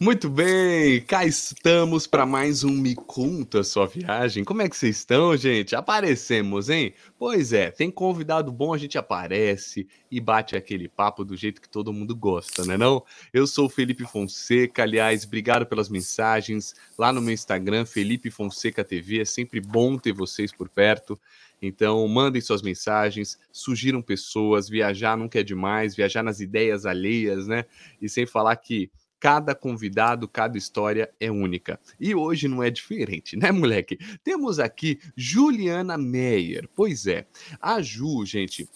[0.00, 4.44] Muito bem, cá estamos para mais um Me Conta Sua Viagem.
[4.44, 5.74] Como é que vocês estão, gente?
[5.74, 6.94] Aparecemos, hein?
[7.18, 11.68] Pois é, tem convidado bom, a gente aparece e bate aquele papo do jeito que
[11.68, 13.04] todo mundo gosta, né não?
[13.32, 18.84] Eu sou o Felipe Fonseca, aliás, obrigado pelas mensagens lá no meu Instagram, Felipe Fonseca
[18.84, 21.18] TV, é sempre bom ter vocês por perto.
[21.60, 27.64] Então, mandem suas mensagens, sugiram pessoas, viajar nunca é demais, viajar nas ideias alheias, né?
[28.00, 31.80] E sem falar que Cada convidado, cada história é única.
[31.98, 33.98] E hoje não é diferente, né, moleque?
[34.22, 36.68] Temos aqui Juliana Meyer.
[36.74, 37.26] Pois é,
[37.60, 38.68] a Ju, gente,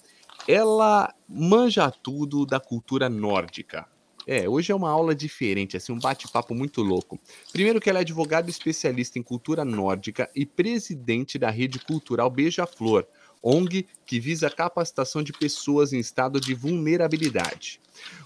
[0.49, 3.87] ela manja tudo da cultura nórdica.
[4.27, 7.19] É, hoje é uma aula diferente, assim, um bate-papo muito louco.
[7.53, 13.05] Primeiro que ela é advogada especialista em cultura nórdica e presidente da rede cultural Beija-Flor,
[13.43, 17.81] ONG que visa a capacitação de pessoas em estado de vulnerabilidade.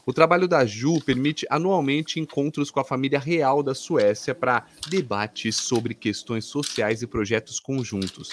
[0.05, 5.56] O trabalho da Ju permite anualmente encontros com a família real da Suécia para debates
[5.56, 8.31] sobre questões sociais e projetos conjuntos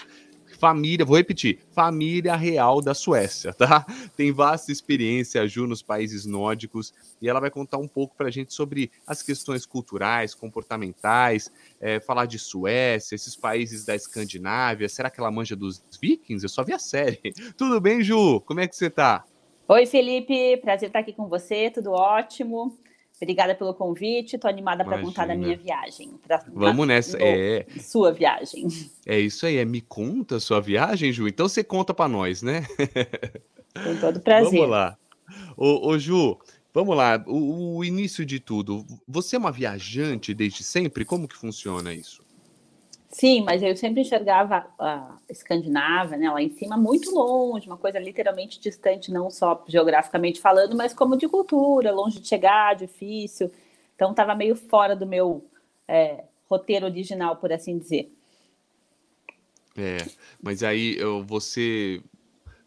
[0.63, 3.85] família, vou repetir, família real da Suécia, tá?
[4.15, 8.29] Tem vasta experiência, a Ju, nos países nórdicos, e ela vai contar um pouco para
[8.29, 14.87] a gente sobre as questões culturais, comportamentais, é, falar de Suécia, esses países da Escandinávia,
[14.87, 16.45] será que ela manja dos vikings?
[16.45, 17.19] Eu só vi a série.
[17.57, 18.39] Tudo bem, Ju?
[18.39, 19.25] Como é que você tá?
[19.67, 22.77] Oi, Felipe, prazer estar aqui com você, tudo ótimo.
[23.21, 24.35] Obrigada pelo convite.
[24.35, 26.19] Estou animada para contar da minha viagem.
[26.25, 27.17] Pra, Vamos nessa.
[27.21, 28.67] É sua viagem.
[29.05, 29.57] É isso aí.
[29.57, 31.27] É me conta a sua viagem, Ju.
[31.27, 32.65] Então você conta para nós, né?
[33.83, 34.51] Com todo prazer.
[34.51, 34.97] Vamos lá.
[35.55, 36.37] Ô, ô Ju,
[36.73, 37.23] vamos lá.
[37.27, 38.85] O, o início de tudo.
[39.07, 41.05] Você é uma viajante desde sempre?
[41.05, 42.22] Como que funciona isso?
[43.13, 47.99] Sim, mas eu sempre enxergava a Escandinávia, né, lá em cima, muito longe, uma coisa
[47.99, 53.51] literalmente distante, não só geograficamente falando, mas como de cultura, longe de chegar, difícil.
[53.95, 55.45] Então, estava meio fora do meu
[55.87, 58.11] é, roteiro original, por assim dizer.
[59.77, 59.97] É,
[60.41, 62.01] mas aí eu, você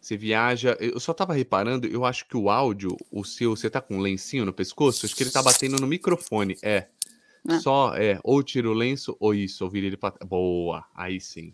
[0.00, 0.76] você viaja.
[0.78, 4.00] Eu só tava reparando, eu acho que o áudio, o seu, você tá com um
[4.00, 5.04] lencinho no pescoço?
[5.04, 6.56] Acho que ele tá batendo no microfone.
[6.62, 6.86] É.
[7.48, 7.60] Ah.
[7.60, 11.52] Só, é, ou tira o lenço ou isso, ou vira ele pra Boa, aí sim.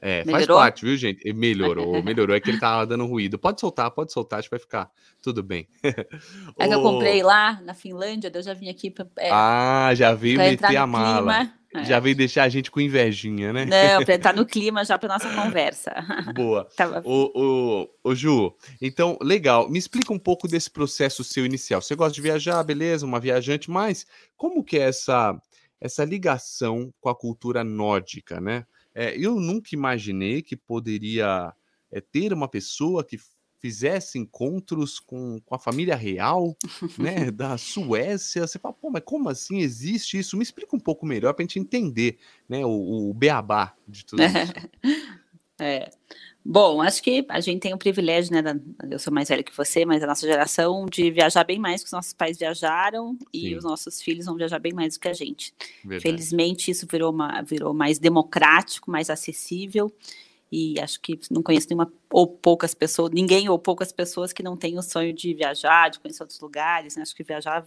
[0.00, 0.56] É, melhorou?
[0.56, 1.32] faz parte, viu, gente?
[1.32, 2.34] Melhorou, melhorou.
[2.34, 3.36] É que ele tava dando ruído.
[3.36, 4.90] Pode soltar, pode soltar, acho que vai ficar
[5.20, 5.68] tudo bem.
[6.56, 9.06] É que eu comprei lá na Finlândia, eu já vim aqui pra.
[9.18, 11.34] É, ah, já veio meter a mala.
[11.34, 11.57] Clima.
[11.74, 11.84] É.
[11.84, 13.66] Já veio deixar a gente com invejinha, né?
[13.66, 15.92] Não, entrar no clima já para nossa conversa.
[16.34, 16.64] Boa.
[16.76, 17.02] Tava...
[17.04, 19.68] o, o, o Ju, então, legal.
[19.68, 21.82] Me explica um pouco desse processo seu inicial.
[21.82, 25.38] Você gosta de viajar, beleza, uma viajante, mas como que é essa,
[25.78, 28.66] essa ligação com a cultura nórdica, né?
[28.94, 31.52] É, eu nunca imaginei que poderia
[31.92, 33.18] é, ter uma pessoa que
[33.60, 36.56] fizesse encontros com, com a família real,
[36.98, 40.36] né, da Suécia, você fala, pô, mas como assim existe isso?
[40.36, 44.22] Me explica um pouco melhor para a gente entender, né, o, o beabá de tudo
[44.22, 44.52] isso.
[45.60, 45.90] É.
[46.44, 48.56] Bom, acho que a gente tem o privilégio, né, da,
[48.88, 51.86] eu sou mais velha que você, mas a nossa geração de viajar bem mais que
[51.86, 53.26] os nossos pais viajaram Sim.
[53.32, 55.52] e os nossos filhos vão viajar bem mais do que a gente.
[55.84, 56.02] Verdade.
[56.02, 59.92] Felizmente isso virou, uma, virou mais democrático, mais acessível
[60.50, 64.56] e acho que não conheço nenhuma ou poucas pessoas, ninguém ou poucas pessoas que não
[64.56, 66.96] têm o sonho de viajar, de conhecer outros lugares.
[66.96, 67.02] Né?
[67.02, 67.66] Acho que viajar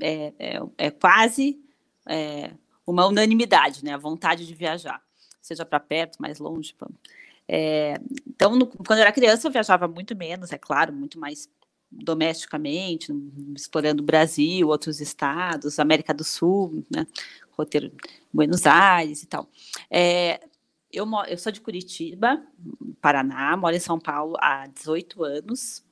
[0.00, 1.58] é, é, é quase
[2.06, 2.50] é,
[2.86, 3.94] uma unanimidade, né?
[3.94, 5.00] A vontade de viajar,
[5.40, 6.74] seja para perto, mais longe.
[6.74, 6.88] Pra...
[7.48, 7.94] É,
[8.26, 11.48] então, no, quando eu era criança, eu viajava muito menos, é claro, muito mais
[11.90, 13.12] domesticamente,
[13.56, 17.04] explorando o Brasil, outros estados, América do Sul, né?
[17.50, 17.92] roteiro
[18.32, 19.48] Buenos Aires e tal.
[19.90, 20.40] É,
[20.92, 22.42] eu, eu sou de Curitiba,
[23.00, 25.82] Paraná, moro em São Paulo há 18 anos.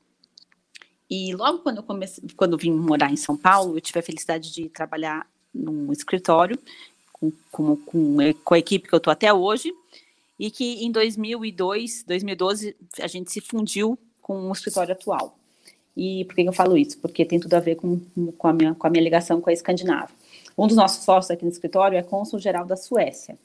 [1.11, 4.03] E logo quando eu comecei, quando eu vim morar em São Paulo, eu tive a
[4.03, 6.59] felicidade de trabalhar num escritório
[7.13, 9.73] com, com, com, a equipe que eu estou até hoje,
[10.39, 15.37] e que em 2002, 2012, a gente se fundiu com o escritório atual.
[15.97, 16.99] E por que eu falo isso?
[16.99, 18.01] Porque tem tudo a ver com,
[18.37, 20.15] com, a, minha, com a minha ligação com a Escandinávia.
[20.57, 23.37] Um dos nossos sócios aqui no escritório é cônsul geral da Suécia.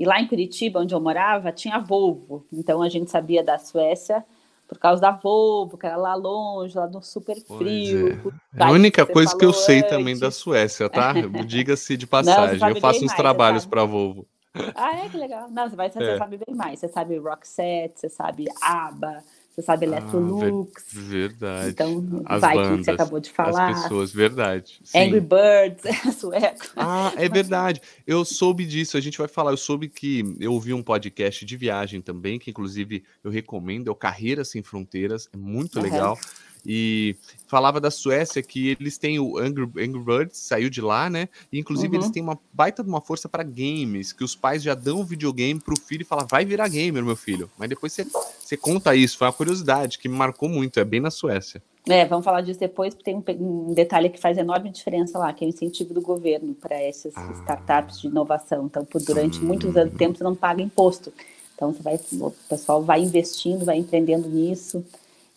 [0.00, 2.46] E lá em Curitiba, onde eu morava, tinha Volvo.
[2.50, 4.24] Então a gente sabia da Suécia
[4.66, 8.32] por causa da Volvo, que era lá longe, lá no super frio.
[8.56, 8.62] É.
[8.62, 9.60] é a única que coisa que eu antes.
[9.60, 11.12] sei também da Suécia, tá?
[11.44, 12.58] Diga-se de passagem.
[12.58, 14.26] Não, eu faço uns mais, trabalhos para Volvo.
[14.74, 15.50] Ah, é que legal.
[15.50, 16.16] Não, você vai você é.
[16.16, 16.80] sabe bem mais.
[16.80, 19.22] Você sabe Roxette, você sabe ABBA,
[19.60, 20.82] você sabe Electrolux.
[20.82, 21.70] Ah, verdade.
[21.70, 23.70] Então, as vai bandas, que você acabou de falar.
[23.70, 24.80] As pessoas, verdade.
[24.82, 24.98] Sim.
[24.98, 26.66] Angry Birds, sueco.
[26.76, 27.80] Ah, é verdade.
[28.06, 29.52] Eu soube disso, a gente vai falar.
[29.52, 33.90] Eu soube que eu ouvi um podcast de viagem também, que inclusive eu recomendo, é
[33.90, 35.82] o Carreiras Sem Fronteiras, é muito uhum.
[35.82, 36.18] legal.
[36.66, 37.16] E
[37.46, 41.28] falava da Suécia que eles têm o Angry, Angry Birds, saiu de lá, né?
[41.52, 42.02] E, inclusive uhum.
[42.02, 45.04] eles têm uma baita de uma força para games, que os pais já dão um
[45.04, 47.50] videogame pro filho e falam, vai virar gamer, meu filho.
[47.58, 51.00] Mas depois você, você conta isso, foi uma curiosidade que me marcou muito, é bem
[51.00, 51.62] na Suécia.
[51.88, 55.32] É, vamos falar disso depois, porque tem um, um, detalhe que faz enorme diferença lá,
[55.32, 57.32] que é o incentivo do governo para essas ah.
[57.40, 58.66] startups de inovação.
[58.66, 59.46] Então, por, durante hum.
[59.46, 61.12] muitos anos, tempo, você não paga imposto.
[61.54, 64.84] Então, você vai, o pessoal vai investindo, vai empreendendo nisso.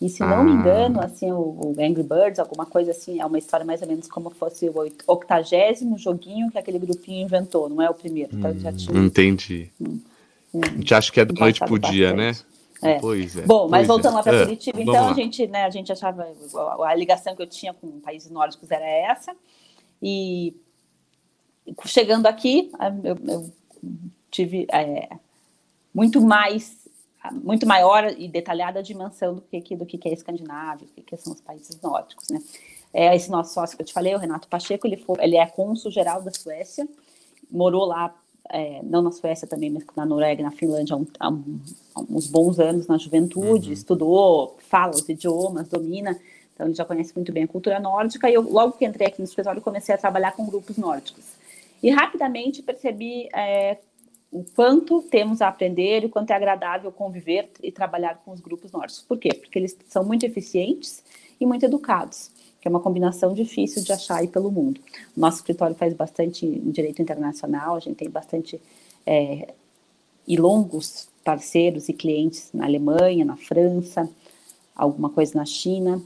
[0.04, 0.44] E se não ah.
[0.44, 3.88] me engano, assim, o, o, Angry Birds, alguma coisa assim, é uma história mais ou
[3.88, 4.74] menos como fosse o
[5.08, 8.36] octagésimo joguinho que aquele grupinho inventou, não é o primeiro.
[8.36, 9.00] Então, já tinha...
[9.00, 9.72] Entendi.
[9.80, 10.02] Hum,
[10.54, 12.34] hum, a gente acha que é da noite pro dia, né?
[12.82, 13.00] É.
[13.00, 13.44] Pois é.
[13.44, 14.16] Bom, mas voltando é.
[14.18, 14.44] lá para é.
[14.44, 16.28] Curitiba, então a gente, né, a gente achava
[16.86, 19.34] a ligação que eu tinha com países nórdicos era essa.
[20.02, 20.54] E
[21.86, 22.70] chegando aqui,
[23.06, 23.52] eu, eu
[24.30, 25.08] tive é,
[25.94, 26.83] muito mais,
[27.32, 31.34] muito maior e detalhada a dimensão do que do que é Escandinávia, do que são
[31.34, 32.42] os países nórdicos, né?
[32.94, 35.46] É, esse nosso sócio que eu te falei, o Renato Pacheco, ele, foi, ele é
[35.48, 36.88] cônsul geral da Suécia,
[37.50, 38.14] morou lá
[38.50, 41.60] é, não na Suécia também, mas na Noruega, na Finlândia, há, um, há, um,
[41.96, 43.74] há uns bons anos na juventude, uhum.
[43.74, 46.20] estudou, fala os idiomas, domina,
[46.54, 49.20] então ele já conhece muito bem a cultura nórdica, e eu, logo que entrei aqui
[49.20, 51.24] no escritório, comecei a trabalhar com grupos nórdicos.
[51.82, 53.78] E rapidamente percebi é,
[54.34, 58.42] o quanto temos a aprender e o quanto é agradável conviver e trabalhar com os
[58.42, 59.06] grupos nórdicos.
[59.08, 59.30] Por quê?
[59.34, 61.04] Porque eles são muito eficientes
[61.40, 62.32] e muito educados
[62.64, 64.80] que é uma combinação difícil de achar aí pelo mundo.
[65.18, 68.58] Nosso escritório faz bastante em direito internacional, a gente tem bastante
[69.06, 69.54] é,
[70.26, 74.10] e longos parceiros e clientes na Alemanha, na França,
[74.74, 76.02] alguma coisa na China,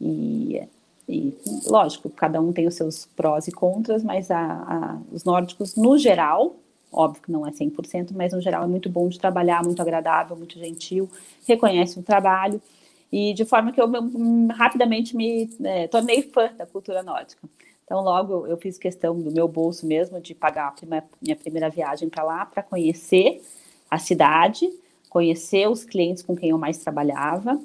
[0.00, 0.62] e,
[1.08, 1.34] e
[1.66, 5.98] lógico, cada um tem os seus prós e contras, mas a, a, os nórdicos, no
[5.98, 6.54] geral,
[6.96, 10.34] óbvio que não é 100%, mas no geral é muito bom de trabalhar, muito agradável,
[10.34, 11.08] muito gentil,
[11.46, 12.60] reconhece o trabalho,
[13.12, 13.86] e de forma que eu,
[14.50, 17.48] rapidamente me é, tornei fã da cultura nórdica.
[17.84, 22.08] Então, logo eu fiz questão do meu bolso mesmo de pagar a minha primeira viagem
[22.08, 23.40] para lá para conhecer
[23.88, 24.68] a cidade,
[25.08, 27.60] conhecer os clientes com quem eu mais trabalhava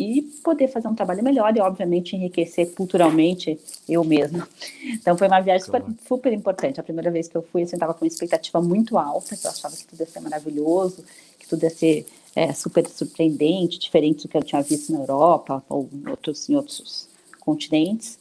[0.00, 4.48] e poder fazer um trabalho melhor e, obviamente, enriquecer culturalmente eu mesma.
[4.82, 6.80] Então, foi uma viagem super, super importante.
[6.80, 9.50] A primeira vez que eu fui, eu estava com uma expectativa muito alta, que eu
[9.50, 11.04] achava que tudo ia ser maravilhoso,
[11.38, 15.62] que tudo ia ser é, super surpreendente, diferente do que eu tinha visto na Europa
[15.68, 17.06] ou em outros, em outros
[17.38, 18.18] continentes.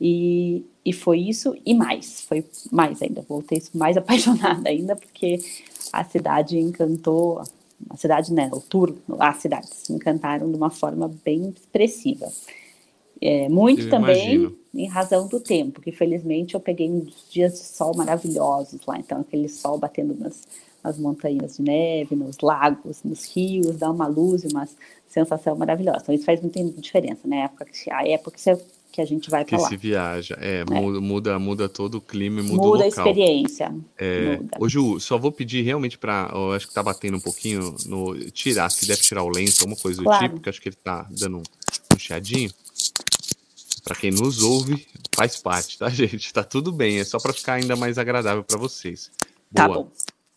[0.00, 3.22] E, e foi isso e mais, foi mais ainda.
[3.28, 5.38] Voltei mais apaixonada ainda, porque
[5.92, 7.44] a cidade encantou,
[7.90, 12.28] a cidade, né, o tour, as cidades me encantaram de uma forma bem expressiva.
[13.20, 14.56] É, muito eu também imagino.
[14.74, 19.20] em razão do tempo, que felizmente eu peguei uns dias de sol maravilhosos lá, então
[19.20, 20.42] aquele sol batendo nas,
[20.82, 24.68] nas montanhas de neve, nos lagos, nos rios, dá uma luz e uma
[25.08, 26.00] sensação maravilhosa.
[26.02, 27.42] Então isso faz muita diferença, né?
[27.42, 28.40] A época que, a época que
[29.00, 29.64] a gente vai para lá.
[29.64, 32.84] Que se viaja, é, é, Muda, muda todo o clima e muda, muda o local.
[32.84, 33.74] a experiência.
[33.96, 34.56] É, muda.
[34.58, 38.70] Ô Ju, só vou pedir realmente para, acho que tá batendo um pouquinho no tirar,
[38.70, 40.28] se deve tirar o lenço, alguma coisa do claro.
[40.28, 41.42] tipo, que acho que ele tá dando um,
[41.94, 42.50] um chiadinho.
[43.84, 46.32] Para quem nos ouve, faz parte, tá, gente?
[46.32, 49.10] Tá tudo bem, é só para ficar ainda mais agradável para vocês.
[49.52, 49.76] Tá Boa.
[49.76, 49.90] Tá bom.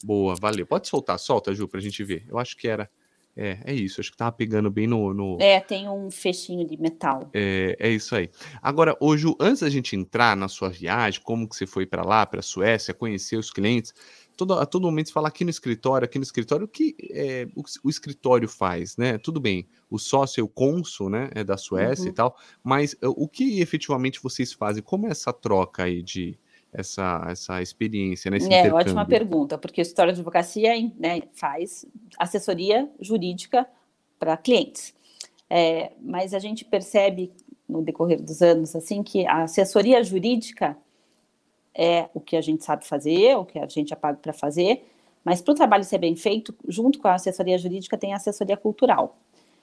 [0.03, 0.67] Boa, valeu.
[0.67, 2.25] Pode soltar, solta, Ju, pra gente ver.
[2.27, 2.89] Eu acho que era.
[3.37, 5.13] É, é isso, acho que tava pegando bem no.
[5.13, 5.37] no...
[5.41, 7.29] É, tem um fechinho de metal.
[7.33, 8.29] É, é isso aí.
[8.61, 12.25] Agora, hoje, antes da gente entrar na sua viagem, como que você foi para lá,
[12.25, 13.93] para a Suécia, conhecer os clientes,
[14.37, 17.45] todo, a todo momento você fala aqui no escritório, aqui no escritório, o que é,
[17.55, 19.17] o, o, escritório faz, né?
[19.17, 21.29] Tudo bem, o sócio é o cônsul, né?
[21.35, 22.11] É da Suécia uhum.
[22.11, 24.81] e tal, mas o que efetivamente vocês fazem?
[24.81, 26.39] Como é essa troca aí de
[26.77, 28.37] essa, essa experiência, né?
[28.49, 31.85] é, ótima pergunta, porque o História de Advocacia né, faz
[32.17, 33.67] assessoria jurídica
[34.19, 34.93] para clientes.
[35.49, 37.31] É, mas a gente percebe
[37.67, 40.77] no decorrer dos anos assim que a assessoria jurídica
[41.73, 44.85] é o que a gente sabe fazer, o que a gente é pago para fazer,
[45.23, 48.55] mas para o trabalho ser bem feito, junto com a assessoria jurídica tem a assessoria
[48.55, 49.17] cultural.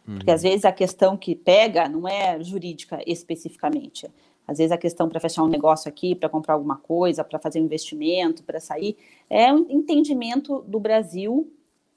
[0.04, 0.50] Porque às uhum.
[0.50, 4.10] vezes a questão que pega não é jurídica especificamente,
[4.46, 7.60] às vezes a questão para fechar um negócio aqui, para comprar alguma coisa, para fazer
[7.60, 8.96] um investimento, para sair,
[9.30, 11.50] é um entendimento do Brasil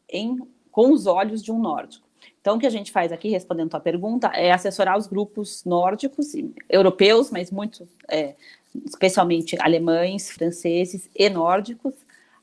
[0.09, 0.37] em,
[0.71, 2.05] com os olhos de um nórdico.
[2.39, 6.33] Então, o que a gente faz aqui, respondendo a pergunta, é assessorar os grupos nórdicos,
[6.69, 8.35] europeus, mas muito, é,
[8.85, 11.93] especialmente alemães, franceses e nórdicos,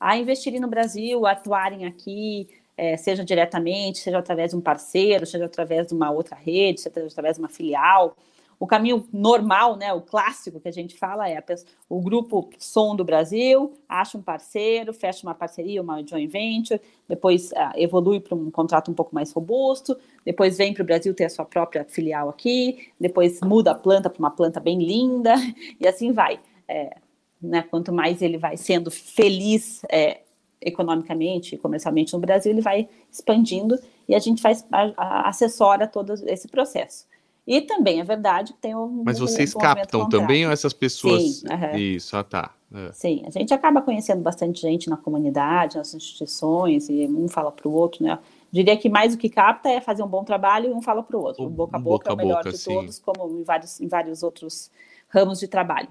[0.00, 5.44] a investirem no Brasil, atuarem aqui, é, seja diretamente, seja através de um parceiro, seja
[5.44, 8.16] através de uma outra rede, seja através de uma filial,
[8.62, 11.42] o caminho normal, né, o clássico que a gente fala é
[11.88, 17.50] o grupo Som do Brasil acha um parceiro, fecha uma parceria, uma joint venture, depois
[17.50, 21.24] uh, evolui para um contrato um pouco mais robusto, depois vem para o Brasil ter
[21.24, 25.34] a sua própria filial aqui, depois muda a planta para uma planta bem linda
[25.80, 26.38] e assim vai.
[26.68, 26.98] É,
[27.42, 30.20] né, quanto mais ele vai sendo feliz é,
[30.60, 33.76] economicamente e comercialmente no Brasil, ele vai expandindo
[34.08, 37.10] e a gente faz a, a, assessora todo esse processo.
[37.46, 39.02] E também é verdade que tem um.
[39.04, 41.40] Mas vocês um captam também ou essas pessoas.
[41.40, 41.76] Sim, uhum.
[41.76, 42.54] Isso, ah, tá.
[42.74, 42.92] É.
[42.92, 47.68] Sim, a gente acaba conhecendo bastante gente na comunidade, nas instituições, e um fala para
[47.68, 48.18] o outro, né?
[48.50, 51.16] Diria que mais o que capta é fazer um bom trabalho e um fala para
[51.16, 51.44] o outro.
[51.44, 52.72] O boca a boca, boca é o melhor boca, de sim.
[52.72, 54.70] todos, como em vários, em vários outros
[55.08, 55.88] ramos de trabalho.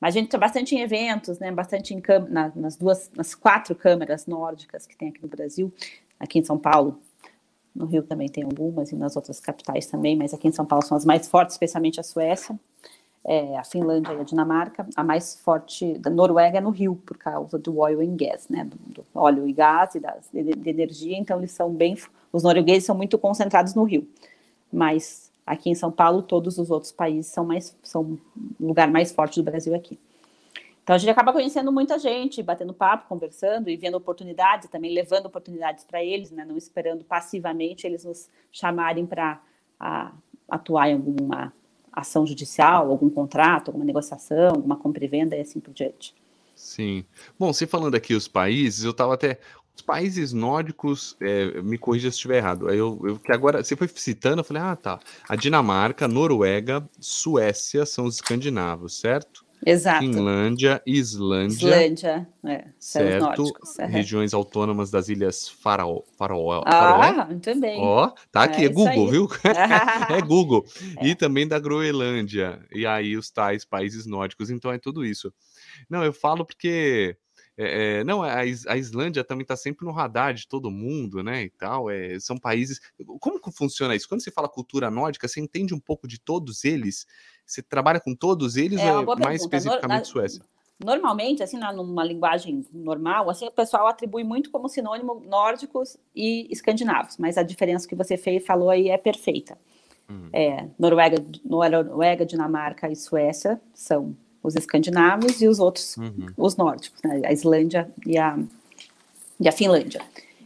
[0.00, 1.50] Mas a gente está bastante em eventos, né?
[1.50, 5.72] Bastante em nas duas, nas quatro câmeras nórdicas que tem aqui no Brasil,
[6.20, 7.00] aqui em São Paulo,
[7.74, 10.84] no Rio também tem algumas e nas outras capitais também, mas aqui em São Paulo
[10.84, 12.58] são as mais fortes, especialmente a Suécia,
[13.24, 14.86] é, a Finlândia e a Dinamarca.
[14.94, 18.64] A mais forte da Noruega é no Rio, por causa do oil and gas, né?
[18.64, 21.16] Do, do óleo e gás e das, de, de, energia.
[21.18, 21.96] Então eles são bem,
[22.32, 24.06] os noruegueses são muito concentrados no Rio,
[24.72, 28.18] mas aqui em São Paulo todos os outros países são mais são
[28.60, 29.98] lugar mais forte do Brasil aqui.
[30.84, 35.24] Então a gente acaba conhecendo muita gente, batendo papo, conversando e vendo oportunidades, também levando
[35.24, 36.44] oportunidades para eles, né?
[36.44, 39.40] não esperando passivamente eles nos chamarem para
[40.46, 41.54] atuar em alguma
[41.90, 46.14] ação judicial, algum contrato, alguma negociação, alguma compra e venda e assim por diante.
[46.54, 47.02] Sim.
[47.38, 49.40] Bom, você falando aqui os países, eu estava até.
[49.74, 52.70] Os países nórdicos, é, me corrija se estiver errado.
[52.70, 55.00] Eu, eu, que agora você foi citando, eu falei, ah, tá.
[55.28, 59.43] A Dinamarca, Noruega, Suécia são os escandinavos, certo?
[59.66, 60.00] Exato.
[60.00, 61.54] Finlândia, Islândia.
[61.54, 63.52] Islândia, é, certo.
[63.88, 66.02] Regiões autônomas das Ilhas Faraó.
[66.18, 67.28] Faraó ah,
[67.60, 67.80] bem.
[67.80, 69.28] Ó, tá aqui, é, é Google, viu?
[70.10, 70.64] é Google.
[70.98, 71.06] É.
[71.06, 72.60] E também da Groenlândia.
[72.72, 74.50] E aí os tais países nórdicos.
[74.50, 75.32] Então é tudo isso.
[75.88, 77.16] Não, eu falo porque
[77.56, 81.44] é, é, não, a, a, Islândia também está sempre no radar de todo mundo, né?
[81.44, 81.88] E tal.
[81.88, 82.80] É, são países.
[83.20, 84.08] Como que funciona isso?
[84.08, 87.06] Quando você fala cultura nórdica, você entende um pouco de todos eles?
[87.46, 89.34] Você trabalha com todos eles é, ou é mais pergunta.
[89.34, 90.42] especificamente no, Suécia?
[90.82, 97.16] Normalmente, assim, numa linguagem normal, assim, o pessoal atribui muito como sinônimo nórdicos e escandinavos,
[97.16, 99.56] mas a diferença que você fez, falou aí é perfeita.
[100.08, 100.28] Uhum.
[100.32, 106.26] É, Noruega, Noruega, Dinamarca e Suécia são os escandinavos e os outros, uhum.
[106.36, 107.22] os nórdicos, né?
[107.24, 108.38] a Islândia e a,
[109.40, 110.02] e a Finlândia.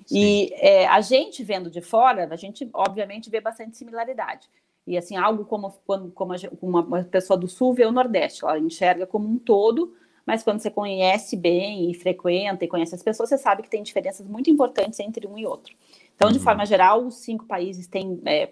[0.07, 0.19] Sim.
[0.19, 4.49] E é, a gente vendo de fora, a gente obviamente vê bastante similaridade.
[4.89, 6.33] E assim, algo como quando como
[6.81, 10.71] uma pessoa do sul vê o Nordeste, ela enxerga como um todo, mas quando você
[10.71, 14.99] conhece bem e frequenta e conhece as pessoas, você sabe que tem diferenças muito importantes
[15.01, 15.75] entre um e outro.
[16.17, 16.45] Então, de uhum.
[16.45, 18.51] forma geral, os cinco países têm é,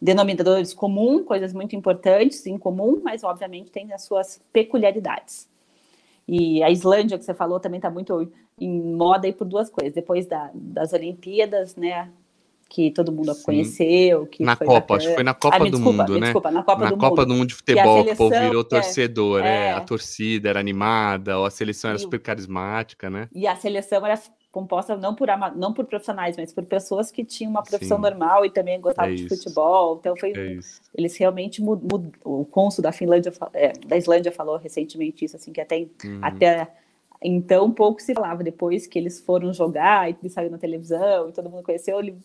[0.00, 5.48] denominadores comuns, coisas muito importantes em comum, mas obviamente tem as suas peculiaridades.
[6.26, 9.92] E a Islândia, que você falou, também está muito em moda aí por duas coisas.
[9.92, 12.10] Depois da, das Olimpíadas, né?
[12.68, 13.42] Que todo mundo Sim.
[13.42, 14.26] conheceu.
[14.26, 14.98] Que na Copa, bacana.
[14.98, 16.20] acho que foi na Copa ah, do desculpa, Mundo, né?
[16.20, 17.26] Desculpa, na Copa, na do, Copa mundo.
[17.26, 20.58] do Mundo de futebol, que o povo virou é, torcedor, é, é, a torcida era
[20.58, 23.28] animada, a seleção era super carismática, né?
[23.32, 24.20] E a seleção era
[24.56, 28.02] composta não por, não por profissionais, mas por pessoas que tinham uma profissão Sim.
[28.02, 29.98] normal e também gostavam é de futebol.
[30.00, 30.58] Então foi é
[30.94, 32.10] eles realmente mudam.
[32.24, 36.20] O cônsul da Finlândia, é, da Islândia falou recentemente isso, assim que até uhum.
[36.22, 36.68] até
[37.22, 41.50] então pouco se falava depois que eles foram jogar e saíram na televisão e todo
[41.50, 42.16] mundo conheceu, ele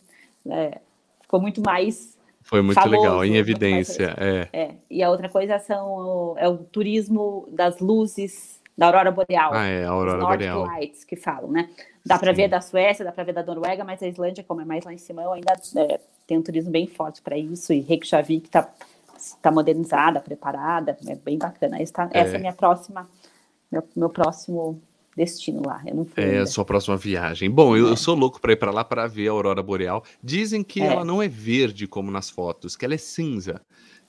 [0.50, 0.80] é,
[1.22, 4.16] ficou muito mais foi muito famoso, legal, em evidência.
[4.18, 4.50] É.
[4.52, 4.76] é.
[4.90, 9.54] E a outra coisa são é o turismo das luzes da aurora boreal.
[9.54, 10.66] Ah, é, a aurora boreal.
[10.66, 11.70] Lights que falam, né?
[12.06, 14.66] Dá para ver da Suécia, dá para ver da Noruega, mas a Islândia, como é
[14.66, 17.72] mais lá em cima, ainda é, tem um turismo bem forte para isso.
[17.72, 18.68] E Reykjavik está
[19.42, 21.80] tá modernizada, preparada, é bem bacana.
[21.80, 22.20] Essa, é.
[22.20, 23.08] essa é a minha próxima,
[23.72, 24.82] meu, meu próximo
[25.16, 25.82] destino lá.
[25.86, 26.44] Eu não fui é ainda.
[26.44, 27.50] a sua próxima viagem.
[27.50, 27.92] Bom, eu, é.
[27.92, 30.04] eu sou louco para ir para lá para ver a aurora boreal.
[30.24, 30.86] Dizem que é.
[30.86, 33.62] ela não é verde como nas fotos, que ela é cinza.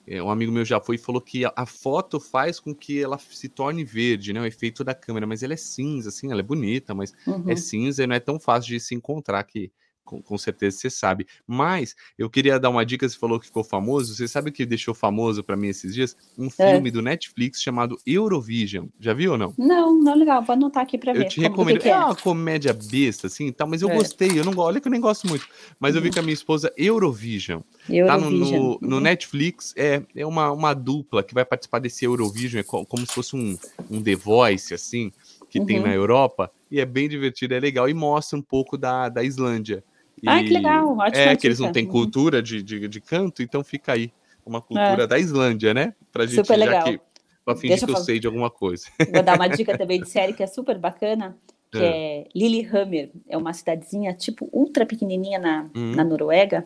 [0.05, 3.01] É, um amigo meu já foi e falou que a, a, foto faz com que
[3.01, 4.41] ela se torne verde, né?
[4.41, 7.43] O efeito da câmera, mas ela é cinza, assim, ela é bonita, mas é uhum.
[7.47, 9.71] é cinza e não é tão fácil de se encontrar aqui
[10.03, 11.27] com, com, certeza você sabe.
[11.45, 14.15] Mas eu queria dar uma dica, você falou que ficou famoso.
[14.15, 16.15] Você sabe o que deixou famoso para mim esses dias?
[16.37, 16.71] Um é.
[16.71, 18.87] filme do Netflix chamado Eurovision.
[18.99, 19.53] Já viu ou não?
[19.57, 20.43] Não, não legal.
[20.43, 21.25] Vou anotar aqui para ver.
[21.25, 21.77] Eu te recomendo.
[21.77, 21.93] Que que é?
[21.93, 23.95] é uma comédia besta, assim, tal, mas eu é.
[23.95, 24.39] gostei.
[24.39, 25.47] Eu não olha que eu nem gosto muito.
[25.79, 25.97] Mas uhum.
[25.97, 26.13] eu vi uhum.
[26.13, 27.61] com a minha esposa Eurovision.
[27.89, 28.07] Eurovision.
[28.07, 29.01] Tá no, no, no uhum.
[29.01, 33.13] Netflix, é, é uma, uma dupla que vai participar desse Eurovision, é como, como se
[33.13, 33.57] fosse um,
[33.89, 35.11] um The Voice, assim,
[35.49, 35.65] que uhum.
[35.65, 39.23] tem na Europa, e é bem divertido, é legal, e mostra um pouco da, da
[39.23, 39.83] Islândia.
[40.25, 41.23] Ah, que legal, ótimo.
[41.23, 44.11] É, que eles não têm cultura de, de, de canto, então fica aí
[44.45, 45.07] uma cultura é.
[45.07, 45.93] da Islândia, né?
[46.11, 46.83] Pra gente super legal.
[46.83, 46.99] Que,
[47.43, 48.85] pra fingir Deixa que eu, sei de alguma coisa.
[49.11, 51.37] Vou dar uma dica também de série que é super bacana,
[51.71, 53.11] que é, é Lillehammer.
[53.27, 55.95] É uma cidadezinha, tipo, ultra pequenininha na, uhum.
[55.95, 56.65] na Noruega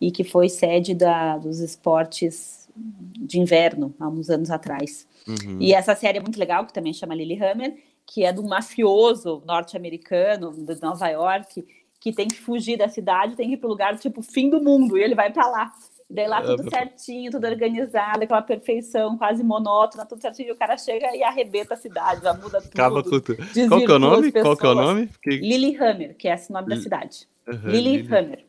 [0.00, 5.06] e que foi sede da, dos esportes de inverno, há uns anos atrás.
[5.26, 5.58] Uhum.
[5.60, 7.74] E essa série é muito legal, que também chama Lillehammer,
[8.06, 11.66] que é do mafioso norte-americano de Nova York,
[12.00, 14.60] que tem que fugir da cidade, tem que ir para o lugar tipo fim do
[14.62, 15.72] mundo, e ele vai para lá.
[16.10, 20.48] Daí lá tudo certinho, tudo organizado, aquela perfeição quase monótona, tudo certinho.
[20.48, 22.70] E o cara chega e arrebenta a cidade, já muda tudo.
[22.72, 23.36] Acaba tudo.
[23.68, 24.32] Qual que é o nome?
[24.32, 25.10] Qual que é o nome?
[25.22, 25.30] Que...
[25.36, 27.28] Lillehammer, que é esse nome da cidade.
[27.46, 28.46] Uhum, Lillehammer.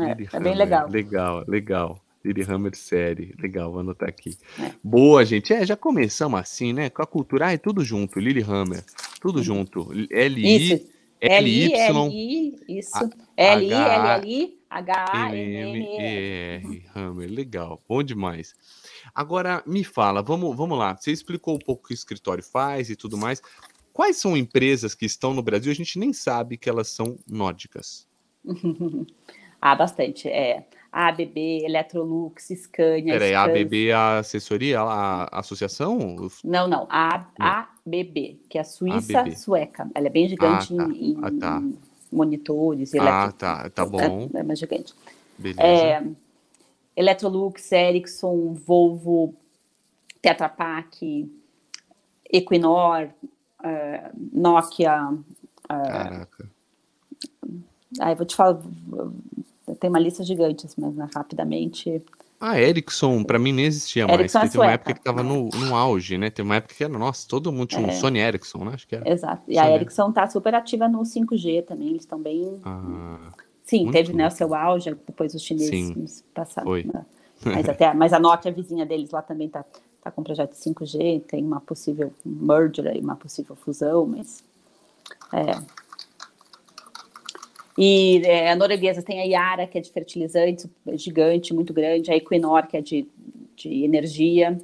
[0.00, 0.88] É, é bem legal.
[0.90, 2.00] Legal, legal.
[2.24, 3.32] Lillehammer série.
[3.40, 4.36] Legal, vou anotar aqui.
[4.60, 4.72] É.
[4.82, 5.52] Boa, gente.
[5.52, 6.90] É, já começamos assim, né?
[6.90, 7.46] Com a cultura.
[7.46, 8.18] Ah, é tudo junto.
[8.18, 8.82] Lillehammer.
[9.20, 9.92] Tudo junto.
[10.10, 10.95] L-I.
[11.28, 13.10] L-I, L-I, isso.
[13.36, 16.06] L-I, L-L-I, H-A-M-M-E-R.
[16.94, 17.82] Hammer, legal.
[17.88, 18.54] Bom demais.
[19.14, 20.96] Agora, me fala, vamos, vamos lá.
[20.96, 23.40] Você explicou um pouco o que o escritório faz e tudo mais.
[23.92, 25.72] Quais são empresas que estão no Brasil?
[25.72, 28.06] A gente nem sabe que elas são nórdicas.
[29.60, 30.28] ah, bastante.
[30.28, 30.66] É.
[30.96, 33.12] ABB, Electrolux, Scania.
[33.12, 35.98] Peraí, a ABB é a assessoria, a, associação?
[36.42, 39.36] Não, não, a ABB, que é a Suíça ABB.
[39.36, 39.90] sueca.
[39.94, 40.90] Ela é bem gigante ah, tá.
[40.94, 41.60] em, ah, tá.
[41.60, 41.78] em,
[42.10, 42.94] monitores.
[42.94, 44.30] Ah, tá, tá bom.
[44.32, 44.94] É, é mais gigante.
[45.38, 45.60] Beleza.
[45.60, 46.02] É,
[46.96, 49.34] Electrolux, Ericsson, Volvo,
[50.22, 51.30] Tetra Pak,
[52.32, 53.10] Equinor,
[53.62, 55.10] uh, Nokia.
[55.10, 56.50] Uh, Caraca.
[58.00, 58.62] Aí vou te falar,
[59.74, 62.02] tem uma lista gigante, assim, mas né, rapidamente.
[62.38, 64.20] A Ericsson, para mim, nem existia mais.
[64.20, 66.30] Ericsson é teve uma época que estava no, no auge, né?
[66.30, 67.90] Teve uma época que era, nossa, todo mundo tinha é.
[67.90, 68.72] um Sony Ericsson, né?
[68.74, 69.10] Acho que era.
[69.10, 69.42] Exato.
[69.48, 69.66] E Sony.
[69.66, 72.60] a Ericsson tá super ativa no 5G também, eles estão bem.
[72.64, 73.32] Ah,
[73.64, 76.68] Sim, teve né, o seu auge, depois os chineses passaram.
[76.68, 76.84] Foi.
[76.84, 77.04] Né?
[77.44, 79.64] Mas, até, mas a Nokia, a vizinha deles lá também tá,
[80.00, 84.44] tá com projeto de 5G, tem uma possível merger aí, uma possível fusão, mas.
[85.32, 85.58] É,
[87.78, 92.16] e é, a norueguesa tem a Yara, que é de fertilizantes, gigante, muito grande, a
[92.16, 93.06] Equinor, que é de,
[93.54, 94.58] de energia.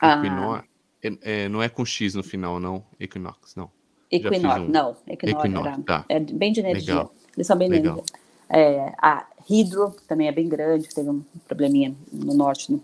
[0.00, 0.64] Equinor,
[1.02, 2.84] é, é, não é com X no final, não?
[2.98, 3.70] Equinox, não.
[4.10, 4.68] Equinor, um...
[4.68, 4.96] não.
[5.06, 6.04] Equinor, Equinor era, tá.
[6.08, 6.94] é bem de energia.
[6.94, 7.14] Legal.
[7.36, 8.04] Eles são bem de energia.
[8.48, 12.82] É, a Hydro também é bem grande, teve um probleminha no norte no,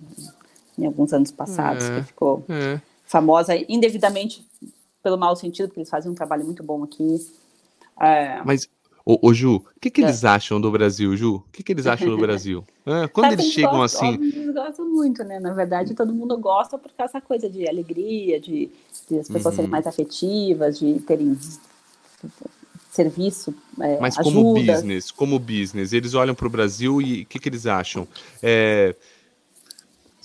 [0.79, 2.81] em alguns anos passados, é, que ficou é.
[3.05, 4.47] famosa indevidamente
[5.03, 7.19] pelo mau sentido, porque eles fazem um trabalho muito bom aqui.
[8.01, 8.43] É...
[8.45, 8.69] Mas,
[9.05, 10.29] ô, ô, Ju, o que, que eles é.
[10.29, 11.37] acham do Brasil, Ju?
[11.37, 12.65] O que, que eles acham do Brasil?
[12.89, 14.15] Ah, quando eles chegam assim.
[14.15, 15.41] Eles gostam muito, né?
[15.41, 18.71] Na verdade, todo mundo gosta por causa dessa coisa de alegria, de,
[19.09, 19.57] de as pessoas uhum.
[19.57, 21.37] serem mais afetivas, de terem
[22.97, 27.39] serviço, é, Mas como business, como business, eles olham para o Brasil e o que,
[27.39, 28.09] que eles acham?
[28.43, 28.95] É,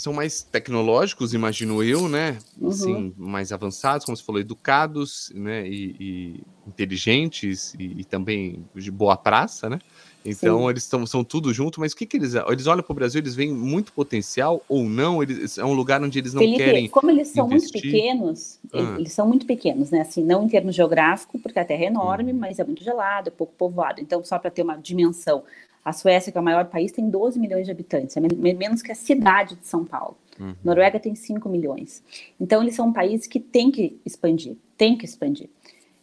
[0.01, 2.37] são mais tecnológicos, imagino eu, né?
[2.57, 2.69] Uhum.
[2.69, 5.67] Assim, mais avançados, como você falou, educados, né?
[5.67, 9.79] E, e inteligentes e, e, também de boa praça, né?
[10.25, 10.69] Então Sim.
[10.69, 13.19] eles tão, são tudo junto, mas o que, que eles eles olham para o Brasil?
[13.19, 15.21] Eles veem muito potencial ou não?
[15.21, 16.87] Eles é um lugar onde eles não Felipe, querem.
[16.87, 17.71] Como eles são investir?
[17.71, 18.95] muito pequenos, ah.
[18.99, 20.01] eles são muito pequenos, né?
[20.01, 22.37] Assim, não em termos geográfico, porque a Terra é enorme, hum.
[22.39, 23.99] mas é muito gelado, é pouco povoado.
[23.99, 25.43] Então, só para ter uma dimensão,
[25.83, 28.91] a Suécia, que é o maior país, tem 12 milhões de habitantes, é menos que
[28.91, 30.15] a cidade de São Paulo.
[30.39, 30.55] Uhum.
[30.63, 32.03] Noruega tem 5 milhões.
[32.39, 35.49] Então, eles são um país que tem que expandir, tem que expandir.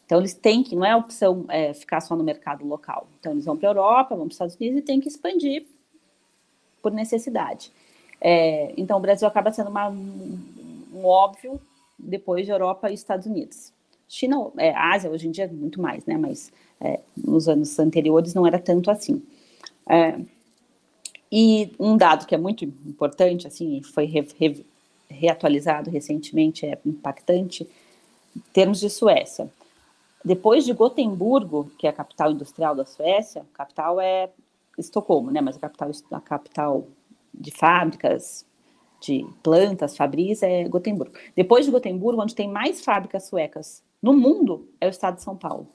[0.09, 3.07] Então, eles têm que, não é opção é, ficar só no mercado local.
[3.21, 5.67] Então, eles vão para a Europa, vão para os Estados Unidos e têm que expandir
[6.81, 7.71] por necessidade.
[8.19, 11.61] É, então, o Brasil acaba sendo uma, um, óbvio
[11.99, 13.71] depois de Europa e Estados Unidos.
[14.09, 16.17] China, é, Ásia, hoje em dia, muito mais, né?
[16.17, 19.23] Mas é, nos anos anteriores não era tanto assim.
[19.87, 20.19] É,
[21.31, 24.65] e um dado que é muito importante, assim, foi re, re,
[25.11, 27.69] reatualizado recentemente, é impactante,
[28.35, 29.51] em termos de Suécia.
[30.29, 34.29] Depois de Gotemburgo, que é a capital industrial da Suécia, a capital é
[34.77, 35.41] Estocolmo, né?
[35.41, 36.87] Mas a capital, a capital
[37.33, 38.45] de fábricas,
[39.01, 41.15] de plantas, fabris, é Gotemburgo.
[41.35, 45.35] Depois de Gotemburgo, onde tem mais fábricas suecas no mundo, é o estado de São
[45.35, 45.67] Paulo.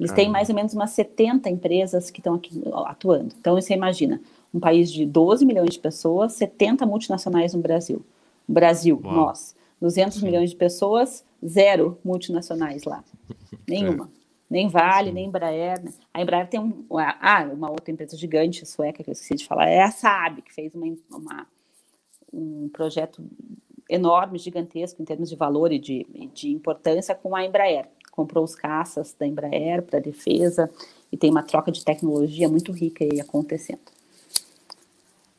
[0.00, 3.34] Eles têm mais ou menos umas 70 empresas que estão aqui atuando.
[3.38, 4.18] Então, você imagina,
[4.54, 8.02] um país de 12 milhões de pessoas, 70 multinacionais no Brasil.
[8.48, 9.14] Brasil, Uau.
[9.14, 10.24] nós, 200 Sim.
[10.24, 13.04] milhões de pessoas, zero multinacionais lá.
[13.66, 14.10] Nenhuma.
[14.14, 14.18] É.
[14.50, 15.14] Nem Vale, Sim.
[15.14, 15.82] nem Embraer.
[15.82, 15.92] Né?
[16.12, 19.68] A Embraer tem um, ah, uma outra empresa gigante sueca que eu esqueci de falar,
[19.68, 21.46] é a Saab, que fez uma, uma
[22.32, 23.22] um projeto
[23.88, 28.56] enorme, gigantesco em termos de valor e de, de importância com a Embraer comprou os
[28.56, 30.68] caças da Embraer para defesa
[31.12, 33.92] e tem uma troca de tecnologia muito rica aí acontecendo.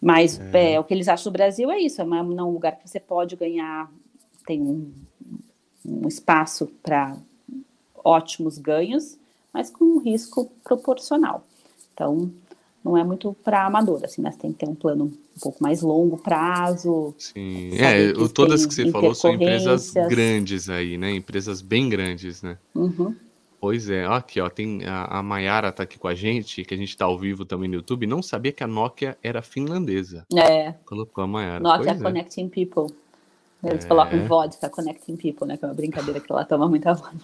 [0.01, 0.75] Mas é.
[0.75, 3.35] É, o que eles acham do Brasil é isso, é um lugar que você pode
[3.35, 3.91] ganhar,
[4.47, 4.93] tem um,
[5.85, 7.15] um espaço para
[8.03, 9.17] ótimos ganhos,
[9.53, 11.45] mas com um risco proporcional.
[11.93, 12.31] Então,
[12.83, 14.21] não é muito para amador, assim?
[14.21, 17.13] Você tem que ter um plano um pouco mais longo prazo.
[17.17, 21.11] Sim, é, que todas que você falou são empresas grandes aí, né?
[21.11, 22.57] Empresas bem grandes, né?
[22.73, 23.15] Uhum.
[23.59, 26.77] Pois é, aqui ó, tem a, a Mayara tá aqui com a gente, que a
[26.77, 30.25] gente tá ao vivo também no YouTube, não sabia que a Nokia era finlandesa.
[30.33, 30.73] É.
[30.85, 31.59] Colocou a Mayara.
[31.59, 32.03] Nokia pois é.
[32.03, 32.49] Connecting é.
[32.49, 32.95] People.
[33.63, 33.87] Eles é.
[33.87, 35.57] colocam vodka Connecting People, né?
[35.57, 37.17] Que é uma brincadeira que ela toma muita vodka.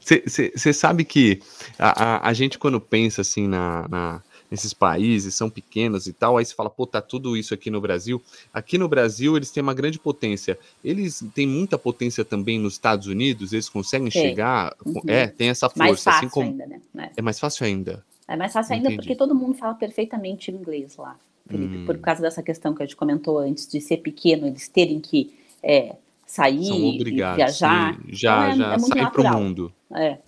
[0.00, 0.72] Você uhum.
[0.72, 1.40] sabe que
[1.78, 6.36] a, a, a, gente, quando pensa assim na, na, nesses países, são pequenos e tal,
[6.36, 8.20] aí você fala, pô, tá tudo isso aqui no Brasil.
[8.52, 10.58] Aqui no Brasil, eles têm uma grande potência.
[10.84, 14.22] Eles têm muita potência também nos Estados Unidos, eles conseguem tem.
[14.22, 14.74] chegar.
[14.84, 15.00] Uhum.
[15.06, 15.78] É, tem essa força.
[15.78, 16.50] Mais assim fácil assim como...
[16.50, 16.80] ainda, né?
[16.98, 17.10] É.
[17.16, 18.04] é mais fácil ainda.
[18.26, 19.02] É mais fácil ainda Entendi.
[19.02, 21.16] porque todo mundo fala perfeitamente inglês lá,
[21.50, 21.86] Felipe, hum.
[21.86, 25.34] por causa dessa questão que a gente comentou antes, de ser pequeno, eles terem que.
[25.62, 25.94] É,
[26.30, 27.94] sair, viajar.
[27.94, 28.00] Sim.
[28.12, 29.72] Já, então é, já é sai para o mundo.
[29.92, 30.18] É.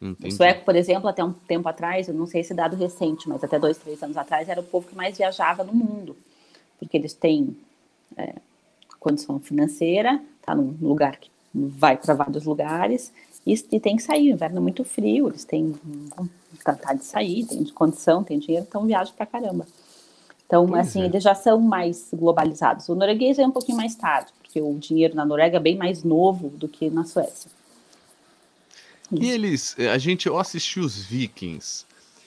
[0.00, 0.32] Entendi.
[0.34, 3.42] O sueco, por exemplo, até um tempo atrás, eu não sei se dado recente, mas
[3.42, 6.16] até dois, três anos atrás, era o povo que mais viajava no mundo,
[6.78, 7.56] porque eles têm
[8.16, 8.34] é,
[8.98, 13.12] condição financeira, tá num lugar que vai para vários lugares
[13.46, 14.30] e, e, tem que sair.
[14.30, 15.74] O inverno é muito frio, eles têm
[16.64, 19.66] vontade de sair, têm condição, têm dinheiro, então viajam para caramba.
[20.50, 22.88] Então, assim, eles já são mais globalizados.
[22.88, 26.02] O norueguês é um pouquinho mais tarde, porque o dinheiro na Noruega é bem mais
[26.02, 27.48] novo do que na Suécia.
[29.12, 31.84] E eles, a gente, eu assisti os Vikings.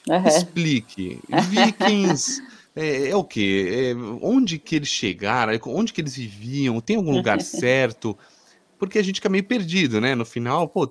[0.07, 0.25] Uhum.
[0.25, 1.19] Explique.
[1.49, 2.41] Vikings
[2.73, 3.91] é, é o quê?
[3.91, 5.59] É, onde que eles chegaram?
[5.65, 6.79] Onde que eles viviam?
[6.79, 8.17] Tem algum lugar certo?
[8.85, 10.15] Porque a gente fica meio perdido, né?
[10.15, 10.87] No final, pô,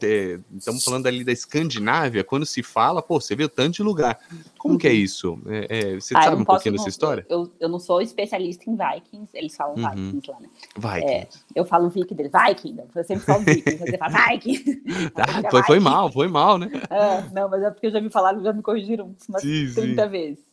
[0.57, 4.19] estamos falando ali da Escandinávia, quando se fala, pô, você vê tanto de lugar.
[4.59, 4.97] Como que é uhum.
[4.97, 5.43] isso?
[5.47, 7.27] É, é, você ah, sabe um pouquinho dessa história?
[7.29, 9.91] Eu, eu não sou especialista em Vikings, eles falam uhum.
[9.91, 10.49] Vikings lá, né?
[10.77, 11.13] Vikings.
[11.13, 14.83] É, eu falo Viking dele, Viking, eu sempre falo Viking, você fala Viking.
[15.15, 16.71] Ah, foi, foi mal, foi mal, né?
[16.91, 20.03] É, não, mas é porque eu já me falaram, já me corrigiram umas sim, 30
[20.03, 20.09] sim.
[20.11, 20.53] vezes.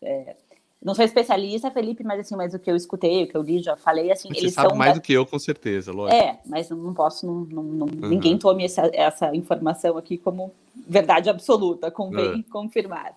[0.00, 0.36] É,
[0.84, 3.62] não sou especialista, Felipe, mas assim, mas o que eu escutei, o que eu li,
[3.62, 4.98] já falei, assim, Você eles sabe são mais da...
[4.98, 6.20] do que eu, com certeza, lógico.
[6.20, 8.08] É, mas não posso, não, não, não uhum.
[8.08, 12.44] ninguém tome essa, essa informação aqui como verdade absoluta, convém uhum.
[12.50, 13.16] confirmar.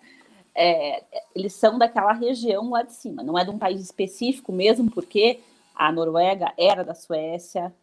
[0.54, 1.04] É,
[1.36, 5.40] eles são daquela região lá de cima, não é de um país específico mesmo, porque
[5.74, 7.74] a Noruega era da Suécia,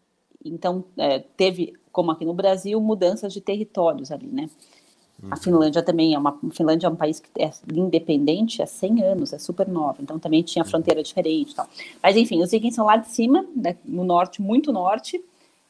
[0.45, 4.49] então é, teve, como aqui no Brasil, mudanças de territórios ali, né?
[5.30, 6.38] A Finlândia também é uma.
[6.50, 10.42] Finlândia é um país que é independente há 100 anos, é super nova, então também
[10.42, 11.68] tinha fronteira diferente tal.
[12.02, 15.22] Mas enfim, os vikings são lá de cima, né, no norte, muito norte,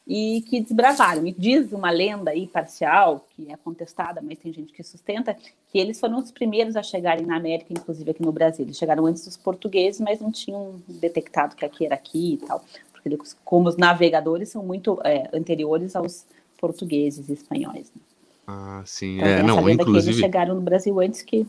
[0.07, 1.27] e que desbravaram.
[1.27, 5.37] E diz uma lenda aí parcial, que é contestada, mas tem gente que sustenta,
[5.71, 8.65] que eles foram os primeiros a chegarem na América, inclusive aqui no Brasil.
[8.65, 12.65] Eles chegaram antes dos portugueses, mas não tinham detectado que aqui era aqui e tal.
[12.93, 16.25] Porque como os navegadores são muito é, anteriores aos
[16.59, 17.91] portugueses e espanhóis.
[17.95, 18.12] Né?
[18.47, 19.17] Ah, sim.
[19.17, 20.13] Então, é, não, inclusive.
[20.13, 21.47] Eles chegaram no Brasil antes que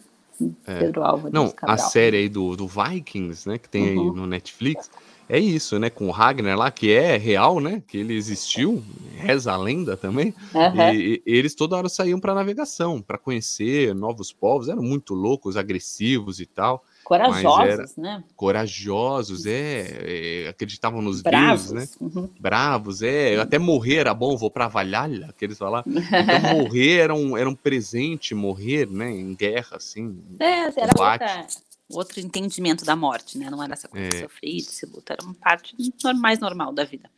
[0.66, 0.80] é.
[0.80, 1.34] Pedro Álvares.
[1.34, 4.10] Não, a série aí do, do Vikings, né, que tem uhum.
[4.10, 4.90] aí no Netflix,
[5.30, 8.84] é isso, né, com o Ragnar lá, que é real, né, que ele existiu,
[9.18, 10.94] reza a lenda também, uhum.
[10.94, 15.56] e, e, eles toda hora saíam para navegação, para conhecer novos povos, eram muito loucos,
[15.56, 16.84] agressivos e tal.
[17.20, 18.24] Corajosos, né?
[18.36, 22.08] Corajosos, é, é, acreditavam nos Bravos, deuses, né?
[22.08, 22.30] Uhum.
[22.40, 23.38] Bravos, é.
[23.38, 25.92] Até morrer era bom, vou pra Valhalla, que eles falavam.
[25.92, 26.04] Então,
[26.58, 29.12] morrer era um, era um presente, morrer, né?
[29.12, 30.22] Em guerra, assim.
[30.40, 31.48] É, era outra,
[31.90, 33.50] outro entendimento da morte, né?
[33.50, 34.22] Não era essa coisa é.
[34.22, 35.76] sofrida, se luta, era uma parte
[36.16, 37.10] mais normal da vida.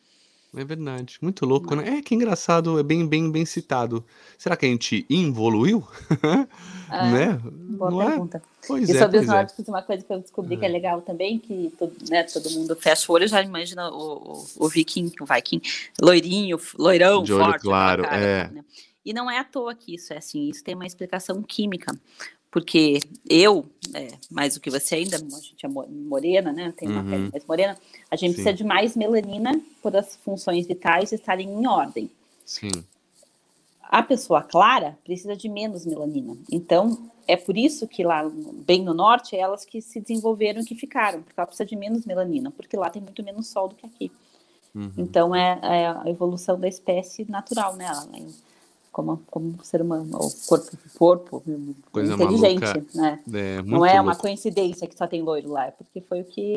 [0.56, 1.98] É verdade, muito louco, né?
[1.98, 4.06] É que engraçado, é bem, bem, bem citado.
[4.38, 5.86] Será que a gente evoluiu?
[6.90, 7.40] Ah, né?
[7.44, 8.10] Boa Não é?
[8.12, 8.38] pergunta.
[8.38, 8.42] É?
[8.68, 9.28] Pois e é, sobre os é.
[9.28, 9.72] nórdicos, é.
[9.72, 13.12] uma coisa que eu descobri que é legal também, que todo, né, todo mundo fecha
[13.12, 15.62] o olho já imagina o, o, o viking, o viking,
[16.02, 17.62] loirinho, loirão, De olho forte.
[17.62, 18.48] claro, cara, é.
[18.50, 18.66] Né?
[19.06, 21.96] E não é à toa que isso é assim, isso tem uma explicação química
[22.56, 26.74] porque eu, é, mais do que você ainda, a gente é morena, né?
[26.78, 27.10] Tem uma uhum.
[27.10, 27.78] pele mais morena,
[28.10, 28.36] a gente Sim.
[28.36, 32.10] precisa de mais melanina por as funções vitais estarem em ordem.
[32.46, 32.72] Sim.
[33.84, 36.38] A pessoa clara precisa de menos melanina.
[36.50, 38.24] Então, é por isso que lá,
[38.66, 41.76] bem no norte, é elas que se desenvolveram e que ficaram, porque ela precisa de
[41.76, 44.10] menos melanina, porque lá tem muito menos sol do que aqui.
[44.74, 44.94] Uhum.
[44.98, 47.84] Então, é, é, a evolução da espécie natural, né?
[47.84, 48.08] Ela,
[48.96, 51.44] como, como ser humano, o corpo, corpo
[51.92, 52.86] Coisa inteligente, maluca.
[52.94, 53.20] né?
[53.34, 54.04] É, Não é louco.
[54.04, 56.56] uma coincidência que só tem loiro lá, é porque foi o que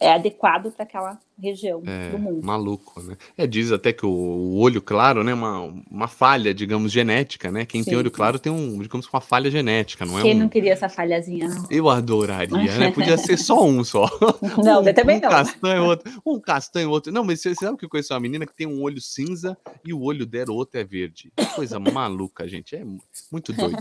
[0.00, 2.44] é adequado para aquela região é, do mundo.
[2.44, 3.16] Maluco, né?
[3.36, 7.64] É, diz até que o, o olho claro, né, uma, uma falha, digamos, genética, né?
[7.64, 10.22] Quem sim, tem olho claro tem um, digamos, uma falha genética, não é?
[10.22, 10.40] Quem um...
[10.40, 11.48] não queria essa falhazinha?
[11.48, 11.66] Não?
[11.70, 12.92] Eu adoraria, né?
[12.92, 14.08] Podia ser só um só.
[14.62, 15.28] Não, um, também um não.
[15.28, 17.12] Castanho, outro, um castanho, outro.
[17.12, 19.92] Não, mas você sabe que eu conheço uma menina que tem um olho cinza e
[19.92, 21.32] o olho dela, outro é verde.
[21.36, 22.76] Que coisa maluca, gente.
[22.76, 22.84] É
[23.30, 23.78] muito doido.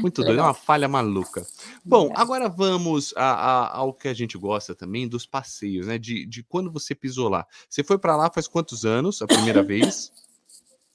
[0.00, 0.38] Muito doido.
[0.38, 1.44] É uma falha maluca.
[1.84, 5.98] Bom, agora vamos a, a, ao que a gente gosta também, dos passeios, né?
[5.98, 7.46] De, de quando você pisou lá.
[7.68, 10.12] Você foi para lá faz quantos anos, a primeira vez?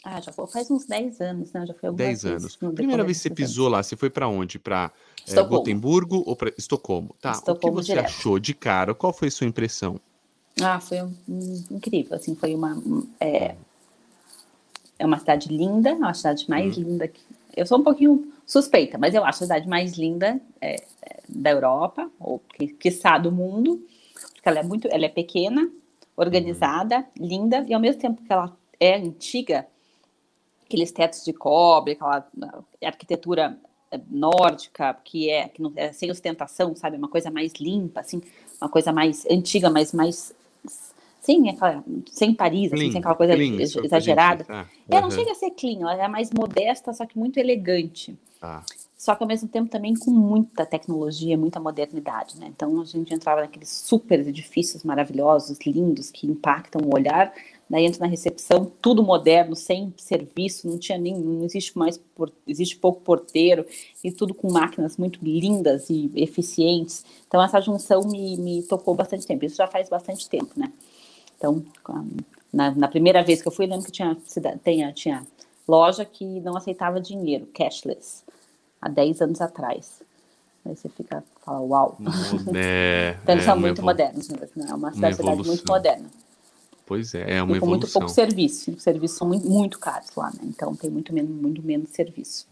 [0.04, 1.66] Ah, já foi, faz uns 10 anos, né?
[1.66, 2.56] Já foi algumas 10 anos.
[2.56, 4.58] Primeira vez que você pisou lá, você foi para onde?
[4.58, 4.90] Para
[5.28, 7.14] é, Gotemburgo ou para Estocolmo?
[7.22, 7.32] Tá.
[7.32, 8.06] Estocolmo o que você direto.
[8.06, 8.96] achou de cara?
[8.96, 10.00] Qual foi a sua impressão?
[10.62, 12.82] Ah, foi um, um, incrível, assim, foi uma
[13.20, 13.56] é,
[14.98, 16.82] é uma cidade linda, é uma cidade mais hum.
[16.82, 17.22] linda que
[17.56, 21.52] eu sou um pouquinho suspeita, mas eu acho a cidade mais linda é, é, da
[21.52, 22.90] Europa ou que, que
[23.22, 23.86] do mundo,
[24.34, 25.70] porque ela é muito, ela é pequena,
[26.18, 27.28] organizada, uhum.
[27.28, 29.68] linda e ao mesmo tempo que ela é antiga,
[30.66, 32.28] aqueles tetos de cobre, aquela
[32.84, 33.58] arquitetura
[33.92, 38.22] é, nórdica que é que não é sem ostentação, sabe, uma coisa mais limpa, assim,
[38.60, 40.36] uma coisa mais antiga, mas mais
[41.22, 44.44] sim, aquela, sem Paris, assim, sem aquela coisa clean, exagerada.
[44.44, 47.38] Gente, ah, ela não chega a ser clean, ela é mais modesta, só que muito
[47.38, 48.18] elegante.
[48.42, 48.64] Ah.
[49.08, 52.52] Só que ao mesmo tempo também com muita tecnologia, muita modernidade, né?
[52.54, 57.34] Então a gente entrava naqueles super edifícios maravilhosos, lindos, que impactam o olhar.
[57.70, 62.34] Daí entra na recepção, tudo moderno, sem serviço, não tinha nem, não existe mais, por,
[62.46, 63.66] existe pouco porteiro,
[64.04, 67.06] e tudo com máquinas muito lindas e eficientes.
[67.26, 69.46] Então essa junção me, me tocou bastante tempo.
[69.46, 70.70] Isso já faz bastante tempo, né?
[71.38, 71.64] Então,
[72.52, 74.18] na, na primeira vez que eu fui, lembro que tinha,
[74.66, 75.28] tinha, tinha
[75.66, 78.28] loja que não aceitava dinheiro, cashless,
[78.82, 80.02] há 10 anos atrás.
[80.66, 81.98] Aí você fica, fala, uau.
[82.56, 84.38] É, então eles é são muito modernos, né?
[84.70, 86.08] É uma cidade uma muito moderna.
[86.86, 88.72] Pois é, é uma e com muito pouco serviço.
[88.72, 90.40] Os serviços são muito, muito caros lá, né?
[90.44, 92.48] Então tem muito menos, muito menos serviço.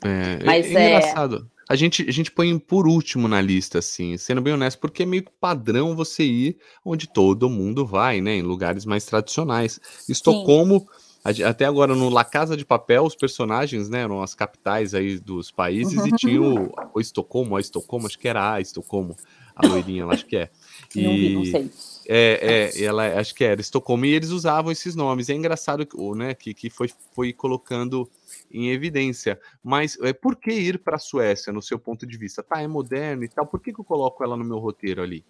[0.00, 1.50] É, Mas é, é engraçado.
[1.68, 5.06] A gente, a gente põe por último na lista, assim, sendo bem honesto, porque é
[5.06, 8.36] meio padrão você ir onde todo mundo vai, né?
[8.36, 9.78] Em lugares mais tradicionais.
[10.08, 10.88] Estocolmo,
[11.24, 14.02] até agora no La Casa de Papel, os personagens, né?
[14.02, 18.28] Eram as capitais aí dos países e tinha o, o Estocolmo, a Estocolmo, acho que
[18.28, 19.16] era a Estocolmo,
[19.54, 20.50] a loirinha, acho que é.
[20.94, 21.70] E, não vi, não sei.
[22.08, 25.28] É, é, ela acho que era Estocolmo, e eles usavam esses nomes.
[25.28, 28.08] É engraçado né, que, que foi, foi colocando
[28.50, 29.38] em evidência.
[29.62, 32.42] Mas é, por que ir para a Suécia, no seu ponto de vista?
[32.42, 33.46] Tá, é moderno e tal.
[33.46, 35.24] Por que, que eu coloco ela no meu roteiro ali?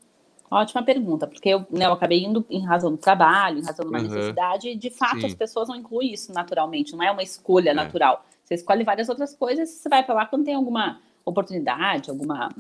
[0.50, 3.90] Ótima pergunta, porque eu, né, eu acabei indo em razão do trabalho, em razão de
[3.90, 4.08] uma uhum.
[4.08, 5.26] necessidade, e de fato Sim.
[5.26, 7.74] as pessoas não incluem isso naturalmente, não é uma escolha é.
[7.74, 8.24] natural.
[8.44, 12.50] Você escolhe várias outras coisas, você vai para lá quando tem alguma oportunidade, alguma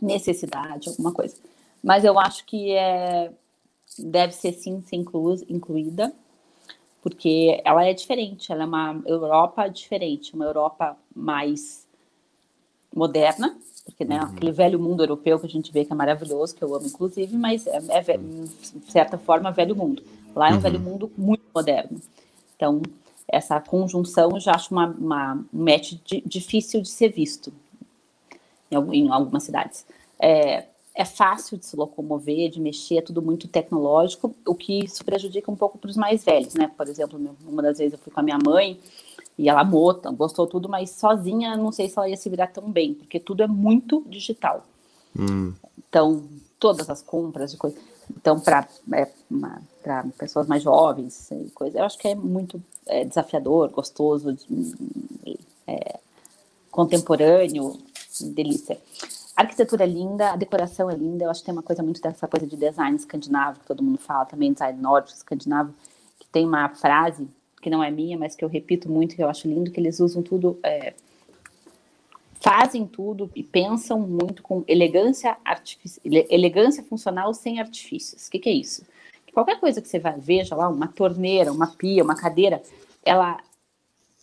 [0.00, 1.36] necessidade, alguma coisa.
[1.82, 3.30] Mas eu acho que é,
[3.98, 6.12] deve ser sim ser inclu, incluída
[7.04, 11.86] porque ela é diferente, ela é uma Europa diferente, uma Europa mais
[12.96, 14.24] moderna, porque né, uhum.
[14.24, 17.36] aquele velho mundo europeu que a gente vê que é maravilhoso, que eu amo inclusive,
[17.36, 20.02] mas é, é de certa forma velho mundo.
[20.34, 20.60] Lá é um uhum.
[20.60, 22.00] velho mundo muito moderno.
[22.56, 22.80] Então,
[23.28, 27.52] essa conjunção eu já acho uma, uma um match de, difícil de ser visto
[28.70, 29.86] em, em algumas cidades.
[30.18, 35.04] É, é fácil de se locomover, de mexer, é tudo muito tecnológico, o que isso
[35.04, 36.70] prejudica um pouco para os mais velhos, né?
[36.74, 38.78] Por exemplo, uma das vezes eu fui com a minha mãe
[39.36, 42.70] e ela amou, gostou tudo, mas sozinha não sei se ela ia se virar tão
[42.70, 44.64] bem, porque tudo é muito digital.
[45.18, 45.52] Hum.
[45.88, 46.24] Então,
[46.58, 47.76] todas as compras de coisa.
[48.16, 49.08] Então, para é,
[50.18, 54.36] pessoas mais jovens e coisa, eu acho que é muito é, desafiador, gostoso,
[55.66, 55.98] é,
[56.70, 57.78] contemporâneo,
[58.20, 58.78] delícia.
[59.36, 61.24] A arquitetura é linda, a decoração é linda.
[61.24, 63.98] Eu acho que tem uma coisa muito dessa coisa de design escandinavo, que todo mundo
[63.98, 65.74] fala também, design nórdico, escandinavo,
[66.20, 67.26] que tem uma frase
[67.64, 69.98] que não é minha, mas que eu repito muito, que eu acho lindo, que eles
[69.98, 70.92] usam tudo, é,
[72.34, 75.34] fazem tudo e pensam muito com elegância,
[76.04, 78.26] elegância funcional sem artifícios.
[78.26, 78.84] O que, que é isso?
[79.32, 82.62] Qualquer coisa que você vai, veja lá, uma torneira, uma pia, uma cadeira,
[83.02, 83.40] ela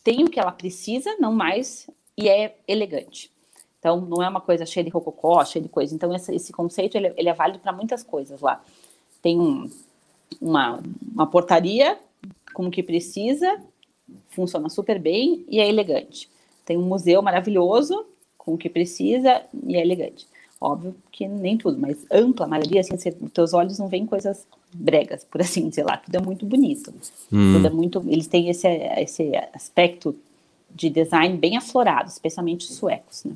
[0.04, 3.32] tem o que ela precisa, não mais, e é elegante.
[3.80, 5.96] Então, não é uma coisa cheia de rococó, cheia de coisa.
[5.96, 8.64] Então, esse, conceito, ele, ele é válido para muitas coisas lá.
[9.20, 9.68] Tem um,
[10.40, 10.80] uma,
[11.12, 11.98] uma portaria
[12.54, 13.60] com o que precisa,
[14.30, 16.30] funciona super bem e é elegante.
[16.66, 18.06] Tem um museu maravilhoso
[18.38, 20.28] com o que precisa e é elegante.
[20.60, 24.46] Óbvio que nem tudo, mas ampla, maioria, assim, você, os teus olhos não veem coisas
[24.74, 25.98] bregas, por assim dizer lá.
[25.98, 26.94] Tudo é muito bonito.
[27.32, 27.54] Hum.
[27.54, 28.04] Tudo é muito.
[28.08, 30.16] Eles têm esse, esse aspecto
[30.74, 33.34] de design bem aflorado, especialmente os suecos, né?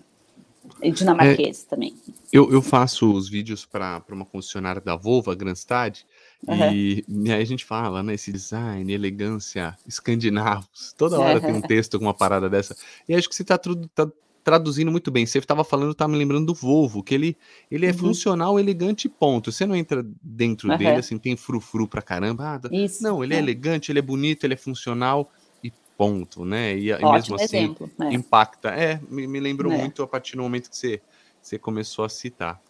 [0.82, 1.95] E dinamarquês é, também.
[2.32, 6.01] Eu, eu faço os vídeos para uma concessionária da Volvo, a Granstad,
[6.48, 6.74] Uhum.
[6.74, 8.13] E, e, aí a gente fala, né?
[8.13, 10.93] Esse design, elegância, escandinavos.
[10.98, 12.76] Toda hora tem um texto com uma parada dessa.
[13.08, 14.08] E acho que você está tá
[14.45, 15.26] traduzindo muito bem.
[15.26, 17.36] Você estava falando, tá me lembrando do Volvo, que ele,
[17.69, 17.98] ele é uhum.
[17.98, 19.52] funcional, elegante, ponto.
[19.52, 20.78] Você não entra dentro uhum.
[20.78, 22.62] dele, assim, tem frufru pra caramba.
[22.63, 23.38] Ah, Isso, não, ele é.
[23.38, 23.39] é.
[23.39, 25.32] elegante, ele é bonito, ele é funcional
[25.63, 26.78] e ponto, né?
[26.78, 28.13] E, e mesmo assim, exemplo, né?
[28.13, 28.69] impacta.
[28.69, 29.78] É, me, me lembrou é.
[29.80, 31.02] muito a partir do momento que você,
[31.41, 32.62] você começou a citar.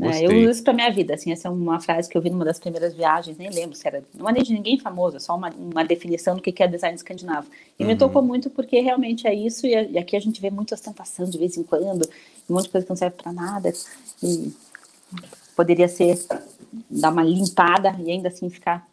[0.00, 2.28] É, eu uso isso para minha vida, assim, essa é uma frase que eu vi
[2.28, 5.20] numa das primeiras viagens, nem lembro se era, não é nem de ninguém famoso, é
[5.20, 7.46] só uma, uma definição do que é design escandinavo.
[7.78, 7.90] E uhum.
[7.90, 11.24] me tocou muito porque realmente é isso, e, e, aqui a gente vê muita ostentação
[11.24, 12.08] de vez em quando,
[12.50, 13.72] um monte de coisa que não serve para nada,
[14.20, 14.52] e
[15.54, 16.18] poderia ser,
[16.90, 18.84] dar uma limpada e ainda assim ficar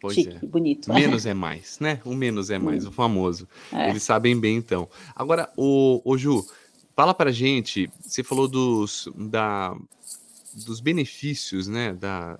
[0.00, 0.46] Pois chique, é.
[0.46, 0.92] bonito.
[0.92, 2.00] Menos é mais, né?
[2.04, 2.88] O menos é mais, hum.
[2.88, 3.48] o famoso.
[3.72, 3.90] É.
[3.90, 4.88] Eles sabem bem, então.
[5.14, 6.46] Agora, o, o Ju,
[6.94, 9.76] fala pra gente, você falou dos, da,
[10.64, 12.38] dos benefícios, né, da,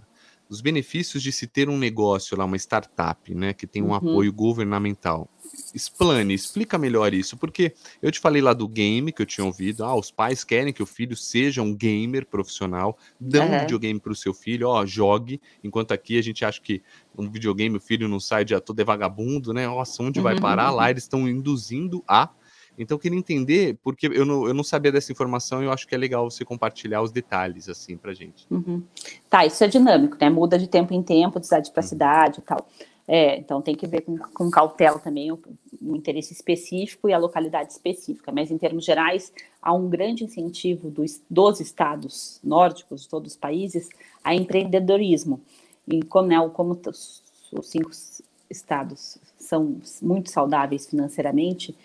[0.48, 3.94] dos benefícios de se ter um negócio lá, uma startup, né, que tem um uhum.
[3.94, 5.28] apoio governamental.
[5.74, 9.84] Explane, explica melhor isso, porque eu te falei lá do game que eu tinha ouvido,
[9.84, 13.56] ah, os pais querem que o filho seja um gamer profissional, dão uhum.
[13.56, 16.82] um videogame para o seu filho, ó, jogue, enquanto aqui a gente acha que
[17.16, 20.24] um videogame o filho não sai de todo é vagabundo, né, nossa, onde uhum.
[20.24, 20.70] vai parar?
[20.70, 22.30] Lá eles estão induzindo a
[22.78, 25.86] então, eu queria entender, porque eu não, eu não sabia dessa informação e eu acho
[25.86, 28.46] que é legal você compartilhar os detalhes, assim, pra gente.
[28.50, 28.82] Uhum.
[29.30, 30.28] Tá, isso é dinâmico, né?
[30.28, 31.88] Muda de tempo em tempo, de cidade para uhum.
[31.88, 32.68] cidade e tal.
[33.08, 35.38] É, então, tem que ver com, com cautela também o,
[35.80, 38.32] o, interesse específico e a localidade específica.
[38.32, 43.38] Mas, em termos gerais, há um grande incentivo dos, dos estados nórdicos, de todos os
[43.38, 43.88] países,
[44.22, 45.40] a empreendedorismo.
[45.86, 47.90] E como, né, como os, os cinco
[48.50, 51.76] estados são muito saudáveis financeiramente,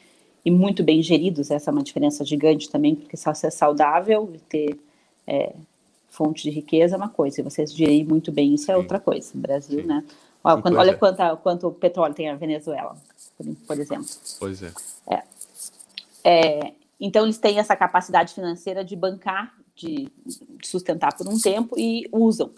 [0.43, 4.39] e muito bem geridos, essa é uma diferença gigante também, porque só ser saudável e
[4.39, 4.80] ter
[5.27, 5.54] é,
[6.10, 9.32] fonte de riqueza é uma coisa, e você gerir muito bem isso é outra coisa.
[9.36, 9.88] Brasil, Sim.
[9.88, 10.04] né?
[10.43, 10.95] Olha, quando, olha é.
[10.95, 12.97] quanto, quanto petróleo tem a Venezuela,
[13.38, 14.08] por, por exemplo.
[14.39, 14.73] Pois é.
[15.08, 15.23] é.
[16.23, 16.73] é.
[16.99, 22.08] Então, eles têm essa capacidade financeira de bancar, de, de sustentar por um tempo e
[22.12, 22.51] usam.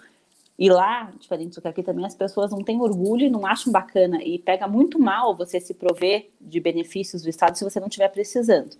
[0.58, 3.72] E lá, diferente do que aqui também, as pessoas não têm orgulho e não acham
[3.72, 4.24] bacana.
[4.24, 8.10] E pega muito mal você se prover de benefícios do Estado se você não estiver
[8.10, 8.78] precisando.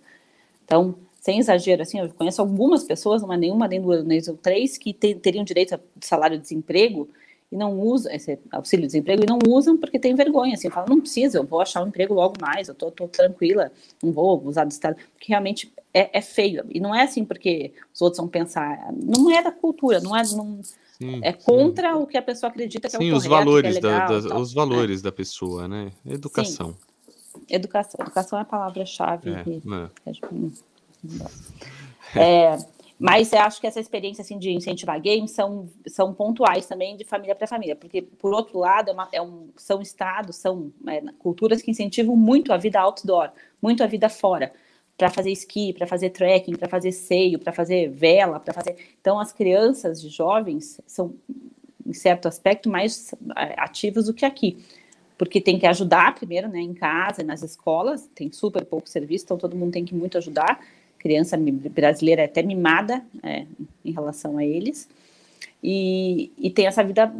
[0.64, 4.78] Então, sem exagero, assim, eu conheço algumas pessoas, não é nenhuma, nem duas, nem três,
[4.78, 7.08] que te, teriam direito a salário-desemprego
[7.50, 11.38] e não usam, esse auxílio-desemprego, e não usam porque tem vergonha, assim, falam, não precisa,
[11.38, 13.70] eu vou achar um emprego logo mais, eu tô, tô tranquila,
[14.02, 16.64] não vou usar do Estado, porque realmente é, é, feio.
[16.68, 20.22] E não é assim porque os outros vão pensar, não é da cultura, não é...
[20.34, 20.60] Não,
[20.98, 21.98] Sim, é contra sim.
[21.98, 24.20] o que a pessoa acredita que sim, é o correto, os valores, é legal, da,
[24.20, 25.02] da os valores é.
[25.02, 25.90] da pessoa, né?
[26.06, 26.76] Educação.
[27.48, 27.98] Educação.
[28.00, 29.30] Educação é a palavra-chave.
[29.30, 29.90] É, né?
[32.14, 32.58] é,
[32.96, 37.04] mas eu acho que essa experiência assim, de incentivar games são, são pontuais também de
[37.04, 41.02] família para família, porque, por outro lado, é uma, é um, são estados, são é,
[41.18, 43.30] culturas que incentivam muito a vida outdoor,
[43.60, 44.52] muito a vida fora
[44.96, 48.76] para fazer esqui, para fazer trekking, para fazer seio, para fazer vela, para fazer.
[49.00, 51.14] Então, as crianças e jovens são,
[51.84, 54.58] em certo aspecto, mais é, ativos do que aqui,
[55.18, 59.36] porque tem que ajudar primeiro, né, em casa, nas escolas, tem super pouco serviço, então
[59.36, 60.60] todo mundo tem que muito ajudar.
[60.98, 63.46] Criança brasileira é até mimada é,
[63.84, 64.88] em relação a eles.
[65.62, 67.12] E, e tem essa vida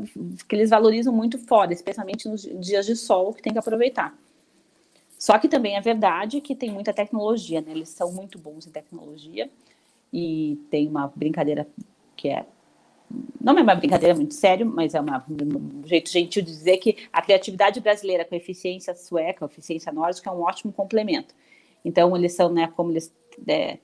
[0.48, 4.16] que eles valorizam muito fora, especialmente nos dias de sol, que tem que aproveitar.
[5.24, 7.70] Só que também é verdade que tem muita tecnologia, né?
[7.70, 9.48] Eles são muito bons em tecnologia
[10.12, 11.66] e tem uma brincadeira
[12.14, 12.44] que é
[13.40, 17.08] não é uma brincadeira muito sério, mas é uma, um jeito gentil de dizer que
[17.10, 21.34] a criatividade brasileira com eficiência sueca, eficiência nórdica é um ótimo complemento.
[21.82, 23.10] Então eles são, né, como eles
[23.48, 23.78] é,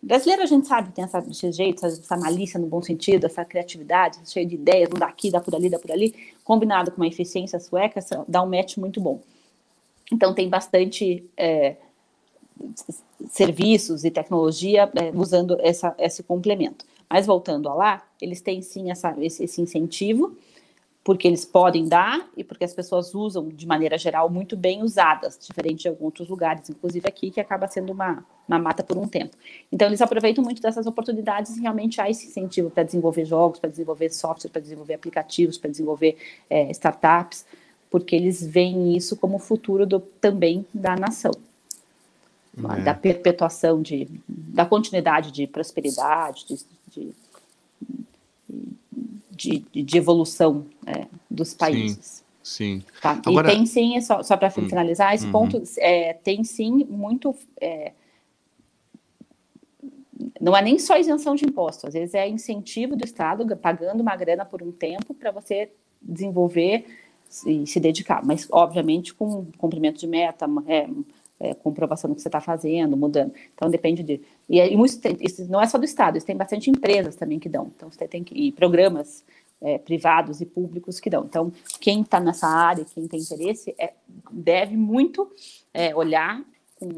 [0.00, 3.44] brasileiro a gente sabe tem essa, esse jeito, essa, essa, malícia no bom sentido, essa
[3.44, 6.14] criatividade, cheio de ideias, não dá aqui, dá por ali, dá por ali,
[6.44, 9.20] combinado com uma eficiência sueca, dá um match muito bom.
[10.12, 11.76] Então, tem bastante é,
[13.30, 16.84] serviços e tecnologia é, usando essa, esse complemento.
[17.08, 20.36] Mas voltando a lá, eles têm sim essa, esse, esse, incentivo,
[21.02, 25.38] porque eles podem dar e porque as pessoas usam de maneira geral muito bem usadas,
[25.40, 29.08] diferente de alguns outros lugares, inclusive aqui, que acaba sendo uma, uma mata por um
[29.08, 29.34] tempo.
[29.72, 33.70] Então, eles aproveitam muito dessas oportunidades e realmente há esse incentivo para desenvolver jogos, para
[33.70, 36.16] desenvolver software, para desenvolver aplicativos, para desenvolver
[36.50, 37.46] é, startups
[37.90, 41.32] porque eles veem isso como o futuro do, também da nação,
[42.56, 42.82] é.
[42.82, 47.12] da perpetuação, de, da continuidade de prosperidade, de,
[49.30, 52.24] de, de, de evolução é, dos países.
[52.42, 52.80] Sim.
[52.80, 52.84] sim.
[53.00, 53.20] Tá?
[53.24, 53.50] Agora...
[53.50, 54.68] E tem sim, só, só para hum.
[54.68, 55.32] finalizar, esse uhum.
[55.32, 57.34] ponto, é, tem sim muito.
[57.60, 57.92] É,
[60.40, 64.16] não é nem só isenção de imposto, às vezes é incentivo do Estado pagando uma
[64.16, 65.70] grana por um tempo para você
[66.02, 66.86] desenvolver
[67.46, 70.88] e se dedicar, mas obviamente com cumprimento de meta, é,
[71.40, 73.32] é, comprovação do que você está fazendo, mudando.
[73.54, 74.20] Então depende de.
[74.48, 77.48] E, e muito, isso não é só do Estado, isso tem bastante empresas também que
[77.48, 77.70] dão.
[77.76, 78.34] Então você tem que.
[78.34, 79.24] E programas
[79.60, 81.24] é, privados e públicos que dão.
[81.24, 83.92] Então, quem está nessa área, quem tem interesse, é,
[84.30, 85.30] deve muito
[85.72, 86.42] é, olhar
[86.76, 86.88] com,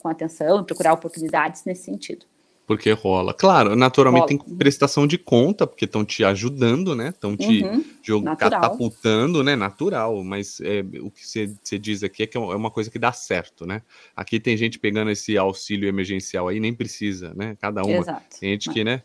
[0.00, 2.26] com atenção e procurar oportunidades nesse sentido.
[2.70, 3.34] Porque rola.
[3.34, 4.44] Claro, naturalmente rola.
[4.44, 7.08] tem prestação de conta, porque estão te ajudando, né?
[7.08, 9.56] Estão te uhum, catapultando, né?
[9.56, 10.22] Natural.
[10.22, 13.10] Mas é, o que você diz aqui é que é, é uma coisa que dá
[13.10, 13.82] certo, né?
[14.14, 17.56] Aqui tem gente pegando esse auxílio emergencial aí, nem precisa, né?
[17.60, 17.96] Cada uma.
[17.96, 18.38] Exato.
[18.38, 19.02] Tem gente que, né?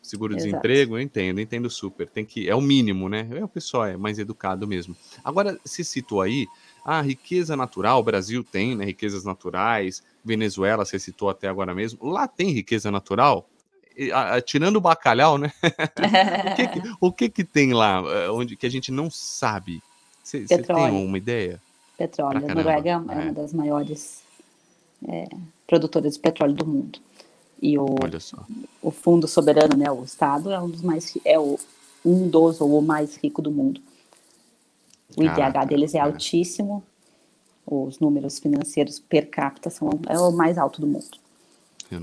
[0.00, 2.08] Seguro-desemprego, eu entendo, entendo super.
[2.08, 3.28] Tem que, é o mínimo, né?
[3.32, 4.96] É, o pessoal é mais educado mesmo.
[5.24, 6.46] Agora, se citou aí,
[6.84, 8.84] a riqueza natural, o Brasil tem, né?
[8.84, 12.08] Riquezas naturais, Venezuela, você citou até agora mesmo.
[12.08, 13.48] Lá tem riqueza natural?
[14.46, 15.52] Tirando o bacalhau, né?
[15.62, 19.82] o, que, que, o que, que tem lá eh, onde que a gente não sabe?
[20.22, 21.60] Você tem uma ideia?
[21.98, 22.46] Petróleo.
[22.48, 23.32] A Noruega é uma é.
[23.32, 24.22] das maiores
[25.06, 25.28] é,
[25.66, 26.98] produtoras de petróleo do mundo.
[27.60, 27.86] E o,
[28.80, 31.58] o Fundo Soberano, né, o Estado, é um dos mais é o,
[32.04, 33.82] um dos ou o mais rico do mundo.
[35.16, 36.10] O Caraca, IDH deles é cara.
[36.10, 36.82] altíssimo,
[37.66, 41.18] os números financeiros per capita são é o mais alto do mundo.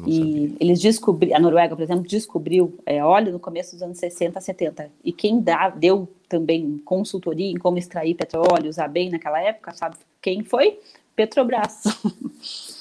[0.06, 0.52] e sabia.
[0.60, 4.90] eles descobriram, a Noruega, por exemplo, descobriu é, óleo no começo dos anos 60, 70.
[5.04, 9.96] E quem dá, deu também consultoria em como extrair petróleo, usar bem naquela época, sabe
[10.22, 10.80] quem foi?
[11.16, 11.84] Petrobras.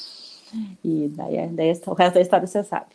[0.85, 2.87] E daí, é, daí o resto da história você sabe.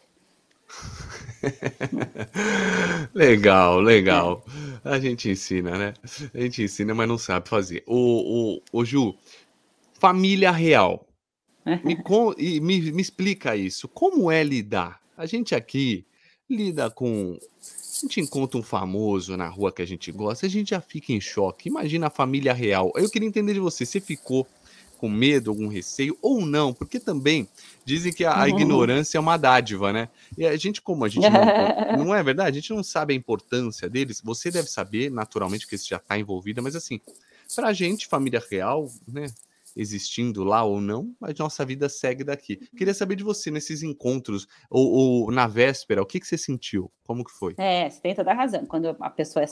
[3.13, 4.43] legal, legal.
[4.83, 5.93] A gente ensina, né?
[6.33, 7.83] A gente ensina, mas não sabe fazer.
[7.85, 9.15] O, o, o Ju,
[9.99, 11.07] família real.
[11.85, 13.87] Me, com, e me, me explica isso.
[13.87, 14.99] Como é lidar?
[15.15, 16.03] A gente aqui
[16.49, 17.37] lida com.
[17.39, 21.13] A gente encontra um famoso na rua que a gente gosta, a gente já fica
[21.13, 21.69] em choque.
[21.69, 22.91] Imagina a família real.
[22.95, 23.85] Eu queria entender de você.
[23.85, 24.47] Você ficou
[25.01, 27.49] com medo, algum receio, ou não, porque também
[27.83, 28.49] dizem que a, a uhum.
[28.49, 30.09] ignorância é uma dádiva, né?
[30.37, 33.17] E a gente, como a gente não, não é verdade, a gente não sabe a
[33.17, 37.01] importância deles, você deve saber, naturalmente, que isso já está envolvida, mas assim,
[37.55, 39.25] pra gente, família real, né?
[39.75, 42.57] existindo lá ou não, a nossa vida segue daqui.
[42.75, 46.91] Queria saber de você nesses encontros, ou, ou, na véspera, o que, que você sentiu?
[47.07, 47.55] Como que foi?
[47.57, 48.65] É, você tem toda a razão.
[48.65, 49.47] Quando a pessoa é,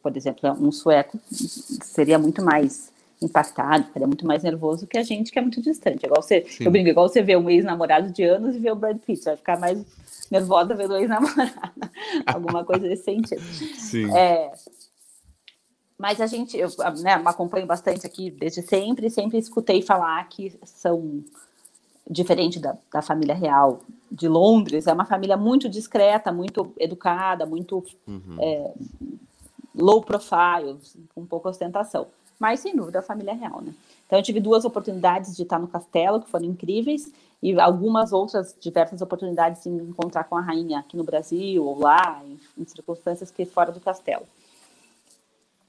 [0.00, 1.18] por exemplo, um sueco,
[1.82, 2.93] seria muito mais
[3.24, 6.04] impactado, ficaria muito mais nervoso que a gente que é muito distante.
[6.04, 6.64] Igual você, Sim.
[6.64, 9.36] eu brinco, igual você vê um ex-namorado de anos e vê o Brad Pitt, vai
[9.36, 9.84] ficar mais
[10.30, 11.52] nervosa vendo o ex-namorado,
[12.26, 13.40] alguma coisa desse sentido.
[13.40, 14.14] Sim.
[14.16, 14.52] É,
[15.98, 16.68] mas a gente, eu
[17.02, 21.24] né, acompanho bastante aqui desde sempre, sempre escutei falar que são
[22.08, 23.80] diferente da, da família real
[24.12, 28.36] de Londres, é uma família muito discreta, muito educada, muito uhum.
[28.38, 28.72] é,
[29.74, 30.78] low profile,
[31.14, 32.06] com pouca ostentação
[32.38, 33.72] mas sem dúvida a família real, né?
[34.06, 37.10] Então eu tive duas oportunidades de estar no castelo, que foram incríveis,
[37.42, 41.78] e algumas outras diversas oportunidades de me encontrar com a rainha aqui no Brasil ou
[41.78, 44.24] lá, em, em circunstâncias que fora do castelo.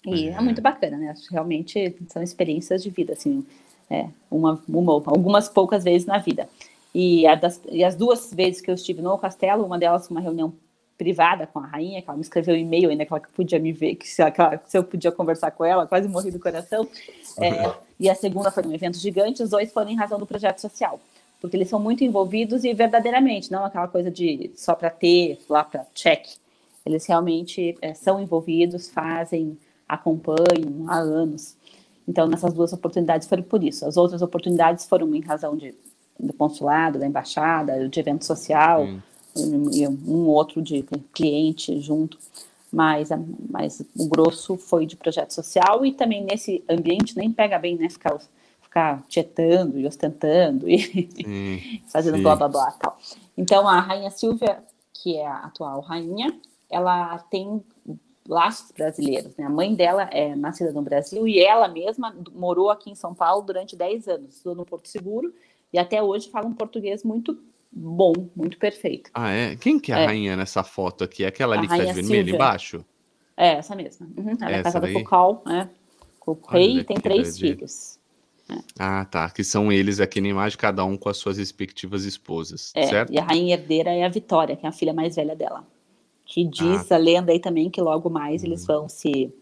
[0.05, 0.31] E é.
[0.33, 1.13] é muito bacana, né?
[1.31, 3.45] Realmente são experiências de vida, assim,
[3.89, 6.47] é, uma, uma, algumas poucas vezes na vida.
[6.93, 10.53] E, das, e, as duas vezes que eu estive no castelo, uma delas uma reunião
[10.97, 13.71] privada com a rainha, que ela me escreveu um e-mail ainda que ela podia me
[13.71, 16.87] ver, que se, ela, se eu podia conversar com ela, quase morri do coração.
[17.39, 20.59] É, e a segunda foi um evento gigante, os dois foram em razão do projeto
[20.59, 20.99] social,
[21.41, 25.63] porque eles são muito envolvidos e verdadeiramente, não aquela coisa de só para ter, lá
[25.63, 26.25] para check.
[26.85, 31.57] Eles realmente é, são envolvidos, fazem, acompanham há anos.
[32.07, 33.85] Então, nessas duas oportunidades foram por isso.
[33.87, 35.73] As outras oportunidades foram em razão de,
[36.19, 38.83] do consulado, da embaixada, de evento social.
[38.83, 39.01] Hum
[39.37, 40.83] um outro de
[41.13, 42.17] cliente junto,
[42.71, 43.09] mas,
[43.49, 47.89] mas o grosso foi de projeto social e também nesse ambiente nem pega bem, né,
[47.89, 48.17] ficar,
[48.61, 52.23] ficar tietando e ostentando e hum, fazendo sim.
[52.23, 52.97] blá blá blá tal.
[53.37, 54.63] Então a rainha Silvia,
[54.93, 56.37] que é a atual rainha,
[56.69, 57.63] ela tem
[58.27, 59.45] laços brasileiros, né?
[59.45, 63.43] A mãe dela é nascida no Brasil e ela mesma morou aqui em São Paulo
[63.43, 65.33] durante 10 anos, no Porto Seguro,
[65.71, 67.37] e até hoje fala um português muito
[67.75, 69.11] bom, muito perfeito.
[69.13, 69.55] Ah, é?
[69.57, 70.05] Quem que é a é.
[70.05, 71.25] rainha nessa foto aqui?
[71.25, 72.85] É aquela ali a que tá de vermelho embaixo?
[73.35, 74.07] É, essa mesma.
[74.17, 74.37] Uhum.
[74.39, 74.93] Ela é essa é casada daí?
[74.93, 75.69] com o Cal, né?
[76.19, 77.99] Com o rei e tem três filhos.
[78.49, 78.55] É.
[78.79, 79.29] Ah, tá.
[79.29, 83.11] Que são eles aqui na imagem, cada um com as suas respectivas esposas, é, certo?
[83.11, 85.67] E a rainha herdeira é a Vitória, que é a filha mais velha dela.
[86.25, 86.95] Que diz ah.
[86.95, 88.67] a lenda aí também que logo mais eles hum.
[88.67, 89.33] vão se.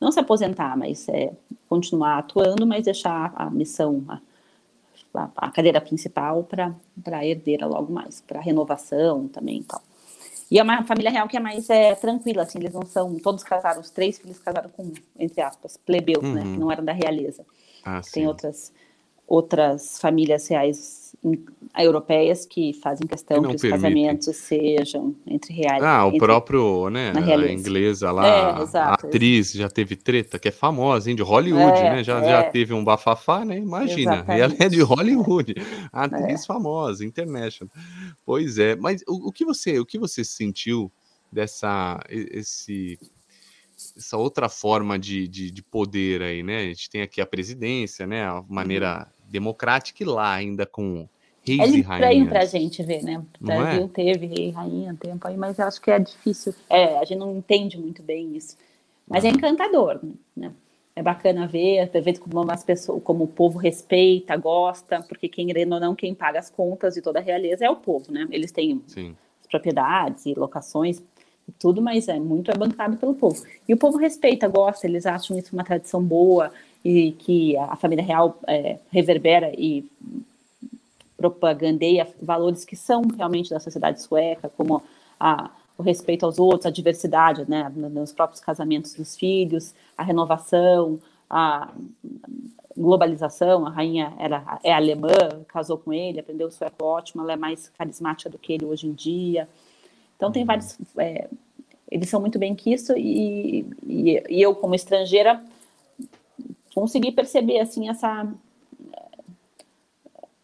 [0.00, 1.32] Não se aposentar, mas é,
[1.68, 4.18] continuar atuando, mas deixar a missão, a,
[5.14, 6.74] a, cadeira principal para
[7.12, 9.82] a herdeira logo mais, para renovação também e tal.
[10.50, 13.44] E é uma família real que é mais é, tranquila, assim, eles não são, todos
[13.44, 16.34] casaram, os três filhos casaram com, entre aspas, plebeus, uhum.
[16.34, 16.56] né, que uhum.
[16.56, 17.46] não eram da realeza.
[17.84, 18.72] Ah, Tem outras,
[19.30, 21.14] outras famílias reais
[21.78, 25.80] europeias que fazem questão que, que os casamentos sejam entre reais.
[25.80, 30.36] Ah, entre, o próprio, né, a inglesa lá, é, exato, a atriz já teve treta,
[30.36, 32.28] que é famosa, hein, de Hollywood, é, né, já, é.
[32.28, 34.38] já teve um bafafá, né, imagina, Exatamente.
[34.38, 35.54] e ela é de Hollywood,
[35.92, 36.46] a atriz é.
[36.46, 37.72] famosa, international.
[38.26, 40.90] Pois é, mas o, o, que você, o que você sentiu
[41.30, 42.98] dessa, esse
[43.96, 46.58] essa outra forma de, de, de, poder aí, né?
[46.58, 48.24] A gente tem aqui a presidência, né?
[48.24, 51.08] A maneira democrática e lá ainda com
[51.42, 51.90] reis é e rainhas.
[51.90, 53.22] É estranho para a gente ver, né?
[53.40, 53.88] O Brasil é?
[53.88, 56.54] teve rei e rainha um tempo aí, mas eu acho que é difícil.
[56.68, 58.56] É, a gente não entende muito bem isso.
[59.08, 59.32] Mas é ah.
[59.32, 60.00] encantador,
[60.36, 60.52] né?
[60.94, 65.74] É bacana ver, ver como as pessoas, como o povo respeita, gosta, porque quem querendo
[65.74, 68.26] ou não, quem paga as contas de toda a realeza é o povo, né?
[68.30, 69.16] Eles têm Sim.
[69.48, 71.00] propriedades e locações
[71.48, 73.42] e tudo, mas é muito é bancado pelo povo.
[73.68, 76.52] E o povo respeita, gosta, eles acham isso uma tradição boa,
[76.84, 79.84] e que a família real é, reverbera e
[81.16, 84.82] propagandeia valores que são realmente da sociedade sueca, como
[85.18, 90.98] a, o respeito aos outros, a diversidade, né, nos próprios casamentos dos filhos, a renovação,
[91.28, 91.70] a
[92.76, 93.66] globalização.
[93.66, 98.30] A rainha era, é alemã, casou com ele, aprendeu sueco ótimo, ela é mais carismática
[98.30, 99.46] do que ele hoje em dia.
[100.16, 101.28] Então tem vários, é,
[101.90, 105.42] eles são muito bem que isso e, e, e eu como estrangeira
[106.74, 108.32] consegui perceber assim essa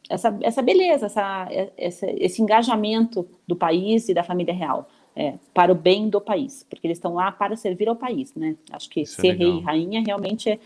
[0.08, 5.72] essa, essa beleza, essa, essa, esse engajamento do país e da família real é, para
[5.72, 8.54] o bem do país, porque eles estão lá para servir ao país, né?
[8.70, 10.58] Acho que Isso é ser é rei e rainha realmente é,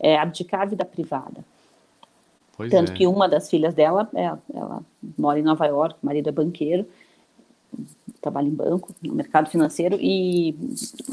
[0.00, 1.44] é, abdicar a vida privada.
[2.56, 2.94] Pois Tanto é.
[2.94, 4.82] que uma das filhas dela, é, ela
[5.16, 6.86] mora em Nova York, o marido é banqueiro,
[8.20, 10.56] trabalha em banco, no mercado financeiro, e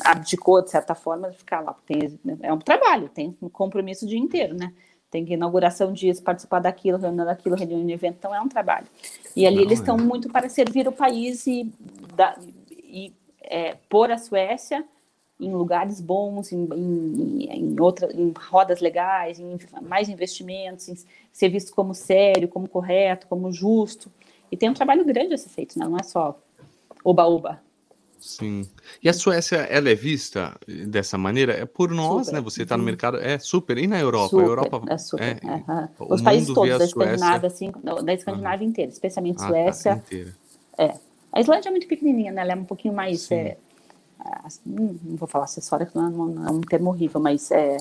[0.04, 1.76] abdicou, de certa forma, de ficar lá.
[1.86, 4.74] Tem, é um trabalho, tem um compromisso o dia inteiro, né?
[5.10, 8.88] Tem que inauguração disso, participar daquilo, reunião daquilo, reunião de evento, então é um trabalho.
[9.36, 10.02] E ali Não, eles estão é.
[10.02, 11.72] muito para servir o país e,
[12.16, 12.38] da,
[12.72, 14.84] e é, pôr a Suécia
[15.40, 20.96] em lugares bons, em, em, em, outra, em rodas legais, em mais investimentos, em
[21.32, 24.12] ser visto como sério, como correto, como justo.
[24.52, 25.86] E tem um trabalho grande a ser feito, né?
[25.86, 26.40] não é só
[27.06, 27.62] oba-oba.
[28.20, 28.68] Sim.
[29.04, 31.54] E a Suécia, ela é vista dessa maneira?
[31.54, 32.40] É por nós, super.
[32.40, 32.42] né?
[32.44, 32.88] Você está no uhum.
[32.88, 33.78] mercado, é super.
[33.78, 34.30] E na Europa?
[34.30, 35.40] Super, a Europa é super.
[35.44, 35.88] É, uhum.
[36.10, 37.72] Os países todos da Escandinávia, assim,
[38.04, 38.72] da Escandinávia uhum.
[38.72, 39.92] inteira, especialmente ah, tá, Suécia.
[39.92, 40.36] Tá, inteira.
[40.80, 40.96] É.
[41.32, 42.42] A Islândia é muito pequenininha, né?
[42.42, 43.30] Ela é um pouquinho mais.
[43.30, 43.58] É,
[44.44, 47.78] assim, não vou falar acessória, que não é, não é, um termo horrível, mas é,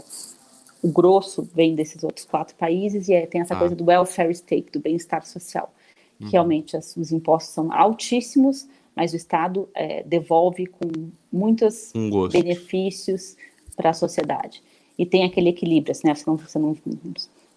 [0.82, 3.58] o grosso vem desses outros quatro países e é, tem essa ah.
[3.58, 5.72] coisa do welfare state, do bem-estar social.
[6.20, 6.28] Uhum.
[6.28, 13.36] Realmente as, os impostos são altíssimos mas o Estado é, devolve com muitos um benefícios
[13.76, 14.62] para a sociedade.
[14.98, 16.14] E tem aquele equilíbrio, assim, né?
[16.14, 16.76] Você não, você não,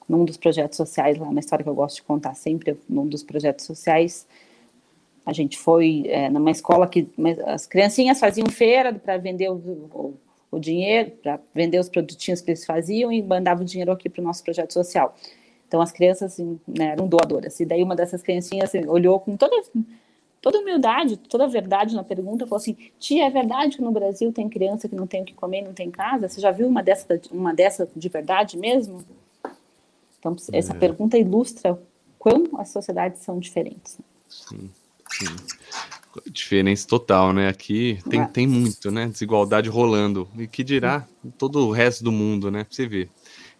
[0.10, 3.24] num dos projetos sociais, lá, uma história que eu gosto de contar sempre, num dos
[3.24, 4.26] projetos sociais,
[5.26, 7.10] a gente foi é, numa escola que
[7.46, 10.14] as criancinhas faziam feira para vender o, o,
[10.50, 14.22] o dinheiro, para vender os produtinhos que eles faziam e mandavam o dinheiro aqui para
[14.22, 15.14] o nosso projeto social.
[15.68, 17.60] Então as crianças assim, né, eram doadoras.
[17.60, 19.62] E daí uma dessas criancinhas assim, olhou com toda
[20.48, 24.48] toda humildade, toda verdade na pergunta, falou assim: Tia, é verdade que no Brasil tem
[24.48, 26.30] criança que não tem o que comer, não tem casa?
[26.30, 29.04] Você já viu uma dessa, uma dessa de verdade mesmo?
[30.18, 30.78] Então, essa é.
[30.78, 31.78] pergunta ilustra
[32.18, 34.00] quão as sociedades são diferentes.
[34.30, 34.72] Sim,
[35.12, 35.36] sim.
[36.32, 37.50] Diferença total, né?
[37.50, 38.26] Aqui tem, é.
[38.26, 39.08] tem muito, né?
[39.08, 40.30] Desigualdade rolando.
[40.38, 41.06] E que dirá
[41.38, 42.64] todo o resto do mundo, né?
[42.64, 43.10] Pra você ver.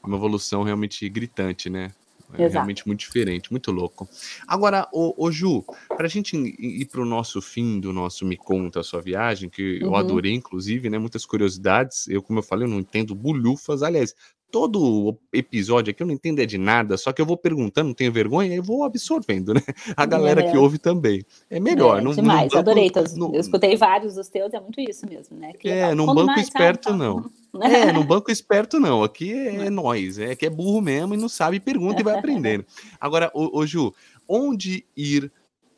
[0.02, 1.92] É uma evolução realmente gritante, né?
[2.34, 2.54] É Exato.
[2.54, 4.08] realmente muito diferente, muito louco.
[4.46, 8.36] Agora, ô, ô Ju, para a gente ir para o nosso fim do nosso Me
[8.36, 9.90] Conta a Sua Viagem, que uhum.
[9.90, 10.98] eu adorei, inclusive, né?
[10.98, 12.08] Muitas curiosidades.
[12.08, 13.82] Eu, como eu falei, eu não entendo bulhufas.
[13.82, 14.14] Aliás,
[14.52, 17.94] todo episódio aqui eu não entendo é de nada, só que eu vou perguntando, não
[17.94, 19.62] tenho vergonha, e vou absorvendo, né?
[19.96, 21.24] A galera é que ouve também.
[21.50, 22.00] É melhor.
[22.00, 23.16] É, não, demais, não, adorei todos.
[23.16, 25.54] No, eu escutei vários dos teus, é muito isso mesmo, né?
[25.54, 27.30] Que é, num banco mais, esperto tá, não.
[27.60, 29.04] É, num banco esperto não.
[29.04, 32.20] Aqui é, é nós, é que é burro mesmo e não sabe, pergunta e vai
[32.20, 32.64] aprendendo.
[33.02, 33.94] Agora, ô, ô Ju,
[34.28, 35.32] onde ir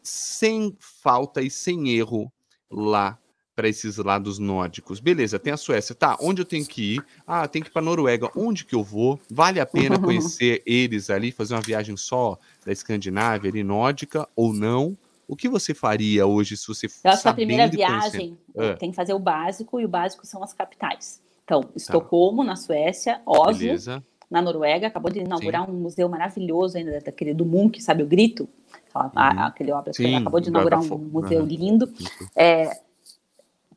[0.03, 2.29] sem falta e sem erro
[2.69, 3.17] lá
[3.59, 5.01] para esses lados nórdicos.
[5.01, 5.93] Beleza, tem a Suécia.
[5.93, 7.05] Tá, onde eu tenho que ir?
[7.27, 8.31] Ah, tem que ir para Noruega.
[8.33, 9.19] Onde que eu vou?
[9.29, 14.53] Vale a pena conhecer eles ali, fazer uma viagem só da Escandinávia ali nórdica ou
[14.53, 14.97] não?
[15.27, 18.75] O que você faria hoje se você Eu acho que a primeira viagem é.
[18.75, 21.21] tem que fazer o básico e o básico são as capitais.
[21.43, 21.69] Então, tá.
[21.75, 24.01] Estocolmo, na Suécia, Oslo, Beleza.
[24.31, 25.73] na Noruega, acabou de inaugurar Sim.
[25.73, 28.47] um museu maravilhoso ainda daquele do Munch, sabe o Grito?
[28.95, 29.39] Aquela, uhum.
[29.41, 31.91] Aquele obra Sim, acabou de inaugurar um museu lindo.
[32.33, 32.79] É,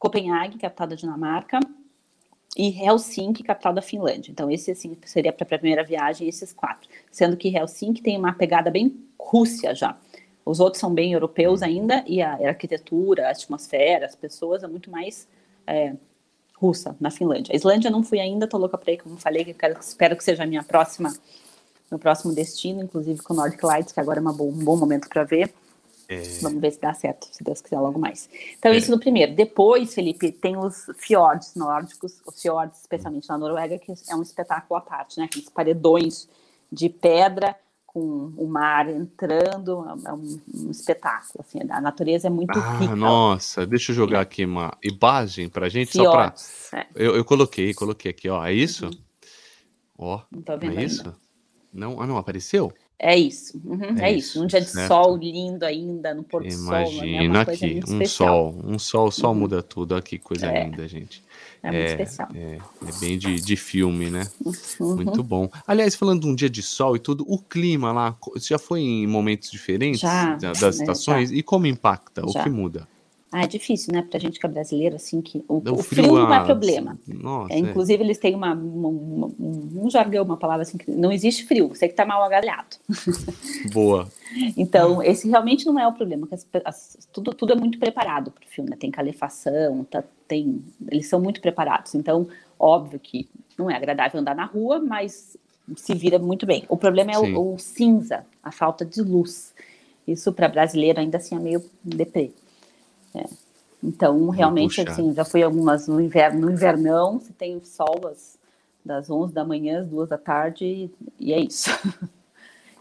[0.03, 1.61] Copenhague, capital da Dinamarca,
[2.57, 4.33] e Helsinki, capital da Finlândia.
[4.33, 6.89] Então, esse assim, seria para a primeira viagem, esses quatro.
[7.09, 9.97] Sendo que Helsinki tem uma pegada bem Rússia já.
[10.45, 14.91] Os outros são bem europeus ainda, e a, arquitetura, a atmosfera, as pessoas é muito
[14.91, 15.29] mais
[15.69, 15.95] é,
[16.57, 17.53] russa na Finlândia.
[17.55, 20.25] A Islândia não fui ainda, tô louca para ir, como falei, que quero, espero que
[20.25, 21.15] seja a minha próxima,
[21.89, 25.09] meu próximo destino, inclusive com o Nordic Lights, que agora é bo um bom momento
[25.09, 25.55] para ver.
[26.13, 26.23] É...
[26.43, 28.29] Vamos ver se dá certo, se Deus quiser, logo mais.
[28.59, 28.77] Então, é.
[28.77, 29.35] isso no primeiro.
[29.35, 34.79] Depois, Felipe, tem os fiordes nórdicos, os fiordes, especialmente na Noruega, que é um espetáculo
[34.79, 35.25] à parte, né?
[35.25, 36.29] Aqueles paredões
[36.71, 37.57] de pedra
[37.93, 42.97] com o mar entrando, é um, um espetáculo, assim, a natureza é muito ah, rica.
[42.97, 44.23] Nossa, deixa eu jogar é.
[44.23, 46.81] aqui uma imagem pra gente, Fiordes, só pra...
[46.81, 46.87] É.
[46.95, 48.87] Eu, eu, coloquei, coloquei aqui, ó, é isso?
[48.87, 48.93] Uhum.
[49.99, 51.15] Ó, não, tô vendo é isso?
[51.71, 52.73] Não, ah, não, apareceu?
[52.99, 54.41] É isso, uhum, é, é, isso.
[54.41, 54.87] Um dia de certo.
[54.87, 56.71] sol lindo ainda, no pôr do sol.
[56.71, 58.29] Né, Imagina é aqui, um especial.
[58.29, 59.35] sol, um sol, só uhum.
[59.35, 59.93] muda tudo.
[59.93, 60.65] Olha que coisa é.
[60.65, 61.23] linda, gente.
[61.65, 62.29] É muito é, especial.
[62.33, 64.29] É, é, bem de, de filme, né?
[64.81, 64.97] Uhum.
[64.97, 65.51] Muito bom.
[65.67, 69.07] Aliás, falando de um dia de sol e tudo, o clima lá, já foi em
[69.07, 71.31] momentos diferentes já, das estações?
[71.31, 71.37] Já.
[71.37, 72.23] E como impacta?
[72.23, 72.41] Já.
[72.41, 72.87] O que muda?
[73.33, 74.03] Ah, é difícil, né?
[74.03, 76.99] Pra gente que é brasileiro, assim, que o, o, frio, frio, não é problema.
[77.09, 78.07] Nossa, é, inclusive, é.
[78.07, 81.89] eles têm uma, uma, uma, um jargão, uma palavra assim, que não existe frio, você
[81.89, 82.77] que tá mal agalhado.
[83.73, 84.07] Boa.
[84.55, 88.47] então, esse realmente não é o problema, as, as, tudo, tudo é muito preparado pro
[88.47, 88.77] frio, né?
[88.79, 91.95] Tem calefação, tá, tem, eles são muito preparados.
[91.95, 92.29] Então,
[92.59, 93.27] óbvio que
[93.59, 95.39] não é agradável andar na rua, mas
[95.77, 96.65] se vira muito bem.
[96.69, 99.55] O problema é o, o, cinza, a falta de luz.
[100.07, 102.33] Isso para brasileiro ainda assim é meio deprê.
[103.83, 103.87] É.
[103.87, 108.39] Então, realmente, assim, já fui algumas no inverno, no invernão, você tem sol das,
[108.85, 111.71] das 11 da manhã às 2 da tarde, e é isso.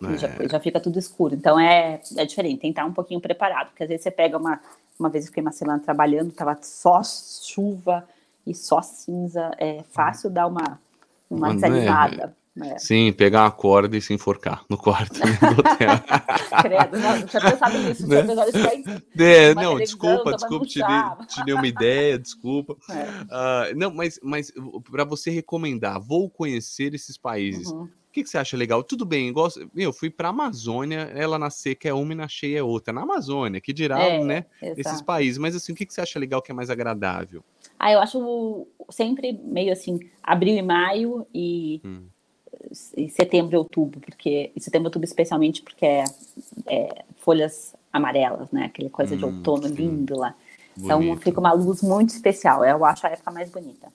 [0.04, 0.18] É.
[0.18, 1.36] Já, já, fica tudo escuro.
[1.36, 4.36] Então, é, é diferente, tem que estar um pouquinho preparado, porque às vezes você pega
[4.36, 4.60] uma.
[4.99, 8.04] Uma vez eu fiquei uma semana trabalhando, tava só chuva
[8.47, 10.80] e só cinza, é fácil dar uma,
[11.30, 12.36] uma desanimada.
[12.60, 12.78] É.
[12.78, 15.89] Sim, pegar uma corda e se enforcar no quarto né, do hotel.
[16.62, 18.26] Credo, não, tinha pensado nisso, né?
[19.18, 22.76] é, Não, desculpa, desculpa, te dei, te dei uma ideia, desculpa.
[22.91, 23.74] É.
[23.74, 24.52] Uh, não, mas, mas
[24.91, 27.68] para você recomendar, vou conhecer esses países.
[27.68, 27.84] Uhum.
[27.84, 28.84] O que, que, você acha legal?
[28.84, 32.28] Tudo bem, igual, eu fui para a Amazônia, ela na seca é uma e na
[32.28, 32.93] cheia é outra.
[32.93, 34.82] Na Amazônia, que dirá, é, né, exato.
[34.82, 35.38] esses países.
[35.38, 37.43] Mas assim, o que, que você acha legal que é mais agradável?
[37.80, 42.08] Ah, eu acho sempre meio assim, abril e maio e hum
[42.95, 46.03] em setembro e outubro, porque em setembro e outubro especialmente porque é,
[46.68, 48.66] é folhas amarelas, né?
[48.66, 49.76] Aquela coisa hum, de outono sim.
[49.76, 50.34] lindo lá.
[50.78, 51.12] Então, Bonito.
[51.12, 52.64] Então fica uma luz muito especial.
[52.64, 53.88] Eu acho a época mais bonita.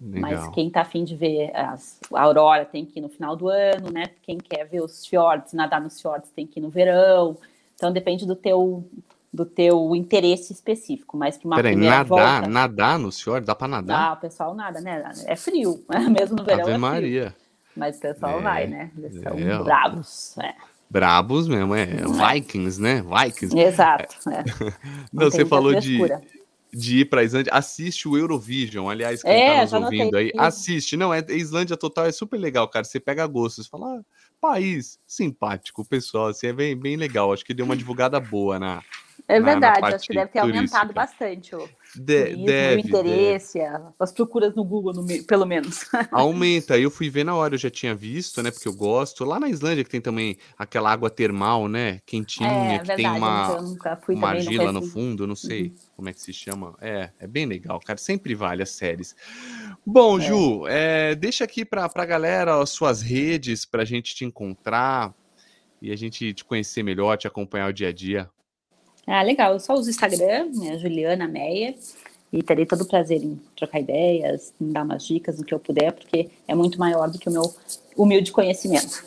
[0.00, 0.20] Legal.
[0.20, 3.48] Mas quem tá afim de ver as, a aurora tem que ir no final do
[3.48, 4.10] ano, né?
[4.22, 7.36] Quem quer ver os fiordes, nadar nos fiordes tem que ir no verão.
[7.74, 8.84] Então depende do teu
[9.32, 13.68] do teu interesse específico, mas que uma Peraí, nadar, volta, nadar nos fiordes, dá para
[13.68, 14.08] nadar?
[14.08, 15.12] Dá, o pessoal nada, né?
[15.26, 17.36] É frio, mesmo no verão Ave é Maria.
[17.76, 18.90] Mas o pessoal é, vai, né?
[18.96, 20.38] Eles são é, bravos.
[20.38, 20.54] É.
[20.88, 21.86] Brabos mesmo, é.
[21.86, 23.02] Vikings, né?
[23.02, 23.58] Vikings.
[23.58, 24.16] Exato.
[24.30, 24.44] É.
[25.12, 25.98] Não, Não você falou de,
[26.72, 27.52] de ir para a Islândia.
[27.52, 30.32] Assiste o Eurovision, aliás, quem é, tá nos ouvindo aí.
[30.38, 30.96] Assiste.
[30.96, 32.84] Não, é Islândia Total é super legal, cara.
[32.84, 34.02] Você pega gosto, você fala, ah,
[34.40, 37.32] país simpático, pessoal, assim, é bem, bem legal.
[37.32, 38.82] Acho que deu uma divulgada boa na,
[39.28, 40.78] é verdade, na, na acho que deve ter turística.
[40.78, 43.84] aumentado bastante o, de, turismo, deve, o interesse, deve.
[43.98, 45.84] as procuras no Google, no, pelo menos.
[46.12, 48.52] Aumenta, eu fui ver na hora, eu já tinha visto, né?
[48.52, 49.24] Porque eu gosto.
[49.24, 52.00] Lá na Islândia, que tem também aquela água termal, né?
[52.06, 53.58] Quentinha, é, que verdade, tem uma,
[54.08, 55.74] uma argila no fundo, não sei uhum.
[55.96, 56.76] como é que se chama.
[56.80, 57.98] É, é bem legal, cara.
[57.98, 59.16] Sempre vale as séries.
[59.84, 60.22] Bom, é.
[60.22, 65.12] Ju, é, deixa aqui para a galera as suas redes para a gente te encontrar
[65.82, 68.30] e a gente te conhecer melhor, te acompanhar o dia a dia.
[69.06, 69.52] Ah, legal.
[69.52, 71.74] Eu só uso o Instagram, né, Juliana Meia,
[72.32, 75.60] e terei todo o prazer em trocar ideias, em dar umas dicas no que eu
[75.60, 77.54] puder, porque é muito maior do que o meu
[77.96, 79.04] humilde conhecimento.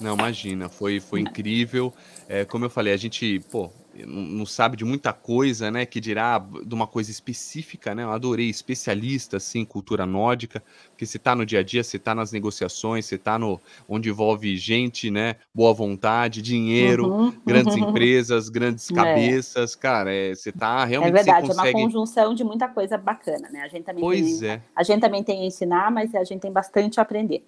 [0.00, 1.92] Não, imagina, foi, foi incrível.
[2.28, 3.70] É, como eu falei, a gente, pô,
[4.04, 5.86] não sabe de muita coisa, né?
[5.86, 8.02] Que dirá de uma coisa específica, né?
[8.02, 12.14] Eu adorei especialista, assim, cultura nórdica, porque você está no dia a dia, você está
[12.14, 15.36] nas negociações, você está no onde envolve gente, né?
[15.54, 17.88] Boa vontade, dinheiro, uhum, grandes uhum.
[17.90, 18.94] empresas, grandes é.
[18.94, 19.78] cabeças, é.
[19.78, 21.10] cara, é, você está realmente.
[21.10, 21.68] É verdade, consegue...
[21.68, 23.60] é uma conjunção de muita coisa bacana, né?
[23.60, 24.62] A gente também pois tem, é.
[24.74, 27.44] A gente também tem a ensinar, mas a gente tem bastante a aprender.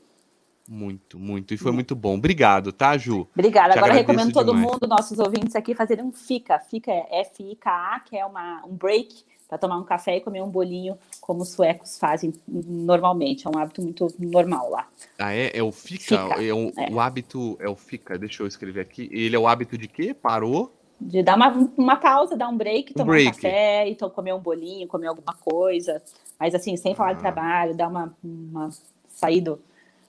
[0.71, 1.55] Muito, muito.
[1.55, 2.17] E foi muito bom.
[2.17, 3.27] Obrigado, tá, Ju?
[3.35, 3.73] Obrigada.
[3.73, 4.71] Agora recomendo todo demais.
[4.71, 6.59] mundo, nossos ouvintes aqui, fazerem um FICA.
[6.59, 10.51] FICA é F-I-K-A, que é uma, um break para tomar um café e comer um
[10.51, 13.47] bolinho, como os suecos fazem normalmente.
[13.47, 14.87] É um hábito muito normal lá.
[15.19, 15.57] Ah, é?
[15.57, 16.29] É o FICA?
[16.29, 16.93] FICA é, o, é.
[16.93, 17.57] o hábito.
[17.59, 19.09] É o FICA, deixa eu escrever aqui.
[19.11, 20.13] Ele é o hábito de quê?
[20.13, 20.75] Parou?
[21.01, 23.29] de dar uma, uma pausa, dar um break, tomar break.
[23.29, 26.03] um café, então comer um bolinho, comer alguma coisa.
[26.39, 27.13] Mas assim, sem falar ah.
[27.13, 28.69] de trabalho, dar uma, uma
[29.09, 29.41] sair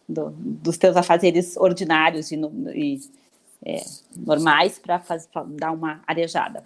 [0.10, 2.36] do, do, dos teus afazeres ordinários e,
[2.74, 3.00] e
[3.66, 3.84] é,
[4.16, 5.02] normais para
[5.48, 6.64] dar uma arejada.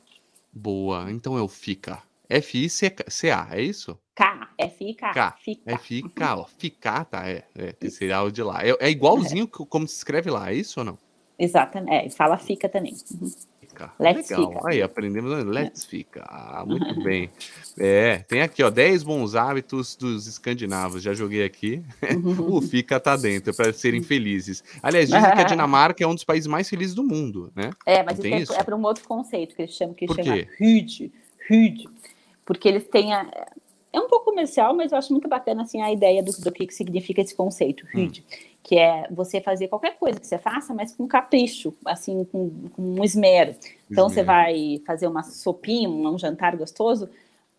[0.51, 2.01] Boa, então é o FICA.
[2.29, 3.97] F-I-C-A, é isso?
[4.15, 5.13] K, F-I-K.
[5.13, 5.35] K,
[5.65, 6.45] F-I-K, ó.
[6.57, 8.65] FICA, tá, é, é o de lá.
[8.65, 9.65] É, é igualzinho é.
[9.67, 10.97] como se escreve lá, é isso ou não?
[11.37, 12.95] Exatamente, é, fala FICA também.
[13.11, 13.31] Uhum.
[13.73, 13.91] Fica.
[13.99, 14.51] Let's Legal.
[14.51, 14.69] Fica.
[14.69, 15.43] Aí, aprendemos.
[15.45, 15.87] Let's é.
[15.87, 16.23] Fica.
[16.27, 17.29] Ah, muito bem.
[17.77, 21.01] É, tem aqui, ó, 10 bons hábitos dos escandinavos.
[21.01, 21.83] Já joguei aqui.
[22.47, 24.63] o Fica tá dentro, para serem felizes.
[24.81, 27.71] Aliás, dizem que a Dinamarca é um dos países mais felizes do mundo, né?
[27.85, 30.45] É, mas isso, isso é, é para um outro conceito que eles chamam, que chama
[30.59, 31.11] Hyd.
[31.49, 31.89] Hyd.
[32.45, 33.25] Porque eles têm a,
[33.93, 36.73] é um pouco comercial, mas eu acho muito bacana assim a ideia do, do que,
[36.73, 38.35] significa esse conceito, HUD, hum.
[38.63, 42.81] Que é você fazer qualquer coisa que você faça, mas com capricho, assim, com, com
[42.81, 43.53] um esmero.
[43.91, 47.09] Então você vai fazer uma sopinha, um jantar gostoso,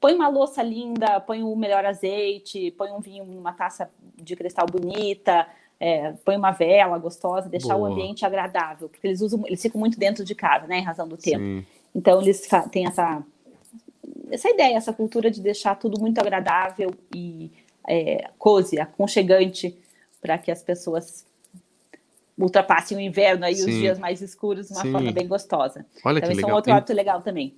[0.00, 4.66] põe uma louça linda, põe o melhor azeite, põe um vinho, uma taça de cristal
[4.66, 5.46] bonita,
[5.78, 7.90] é, põe uma vela gostosa, deixar Boa.
[7.90, 11.06] o ambiente agradável, porque eles usam, eles ficam muito dentro de casa, né, em razão
[11.06, 11.44] do tempo.
[11.44, 11.66] Sim.
[11.94, 13.22] Então eles têm essa
[14.30, 17.52] essa ideia, essa cultura de deixar tudo muito agradável e
[17.86, 19.76] é, cozy, aconchegante,
[20.24, 21.26] para que as pessoas
[22.38, 24.92] ultrapassem o inverno e os dias mais escuros de uma Sim.
[24.92, 25.84] forma bem gostosa.
[26.02, 26.48] Olha então, que legal.
[26.48, 27.54] é um outro hábito legal também.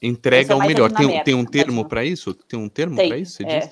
[0.00, 0.90] Entrega o melhor.
[0.90, 2.32] Tem, tem um termo para isso?
[2.32, 3.36] Tem um termo para isso?
[3.36, 3.70] Você é,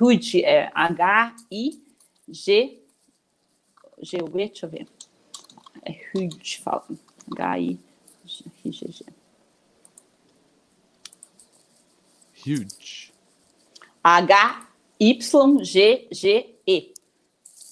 [0.00, 1.78] HUG, é H-I-G.
[4.02, 4.86] G, deixa eu ver.
[5.84, 6.86] É HUG, fala.
[7.36, 9.04] H-I-G-G.
[12.46, 13.12] Huge.
[14.02, 14.56] H-Y-G-G-E.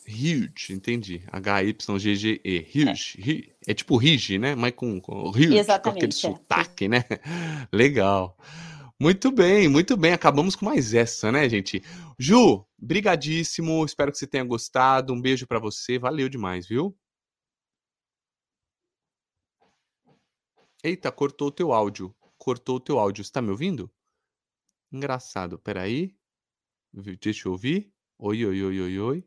[0.06, 1.22] Huge, entendi.
[1.32, 2.66] H-Y-G-G-E.
[2.74, 3.54] Huge.
[3.66, 3.70] É.
[3.70, 4.54] é tipo Rige, né?
[4.54, 6.16] Mas com, com huge, Exatamente, com aquele é.
[6.16, 7.04] sotaque, né?
[7.72, 8.36] Legal.
[9.00, 10.12] Muito bem, muito bem.
[10.12, 11.82] Acabamos com mais essa, né, gente?
[12.18, 13.84] Ju, brigadíssimo.
[13.84, 15.12] Espero que você tenha gostado.
[15.12, 15.98] Um beijo para você.
[15.98, 16.96] Valeu demais, viu?
[20.82, 22.14] Eita, cortou o teu áudio.
[22.36, 23.24] Cortou o teu áudio.
[23.24, 23.90] Você tá me ouvindo?
[24.92, 26.14] Engraçado, peraí.
[27.20, 27.92] Deixa eu ouvir.
[28.18, 29.24] Oi, oi, oi, oi, oi.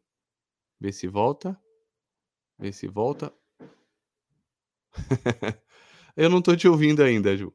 [0.79, 1.59] Vê se volta.
[2.59, 3.33] Vê se volta.
[6.15, 7.53] eu não tô te ouvindo ainda, Ju.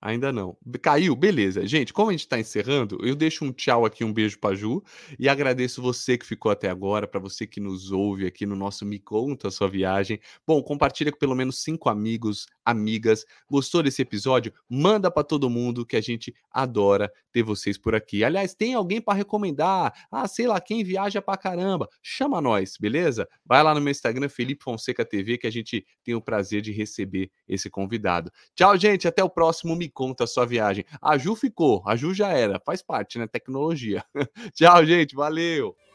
[0.00, 0.56] Ainda não.
[0.82, 1.16] Caiu?
[1.16, 1.66] Beleza.
[1.66, 4.82] Gente, como a gente está encerrando, eu deixo um tchau aqui, um beijo para Ju
[5.18, 8.84] e agradeço você que ficou até agora, para você que nos ouve aqui no nosso
[8.84, 10.20] Me Conta Sua Viagem.
[10.46, 13.24] Bom, compartilha com pelo menos cinco amigos, amigas.
[13.48, 14.52] Gostou desse episódio?
[14.68, 18.24] Manda para todo mundo que a gente adora ter vocês por aqui.
[18.24, 19.94] Aliás, tem alguém para recomendar?
[20.10, 21.88] Ah, sei lá, quem viaja para caramba?
[22.02, 23.28] Chama nós, beleza?
[23.44, 26.72] Vai lá no meu Instagram, Felipe Fonseca TV, que a gente tem o prazer de
[26.72, 28.32] receber esse convidado.
[28.54, 29.06] Tchau, gente.
[29.06, 30.84] Até o próximo Me conta a sua viagem.
[31.00, 33.26] A Ju ficou, a Ju já era, faz parte, né?
[33.26, 34.02] Tecnologia.
[34.54, 35.85] Tchau, gente, valeu!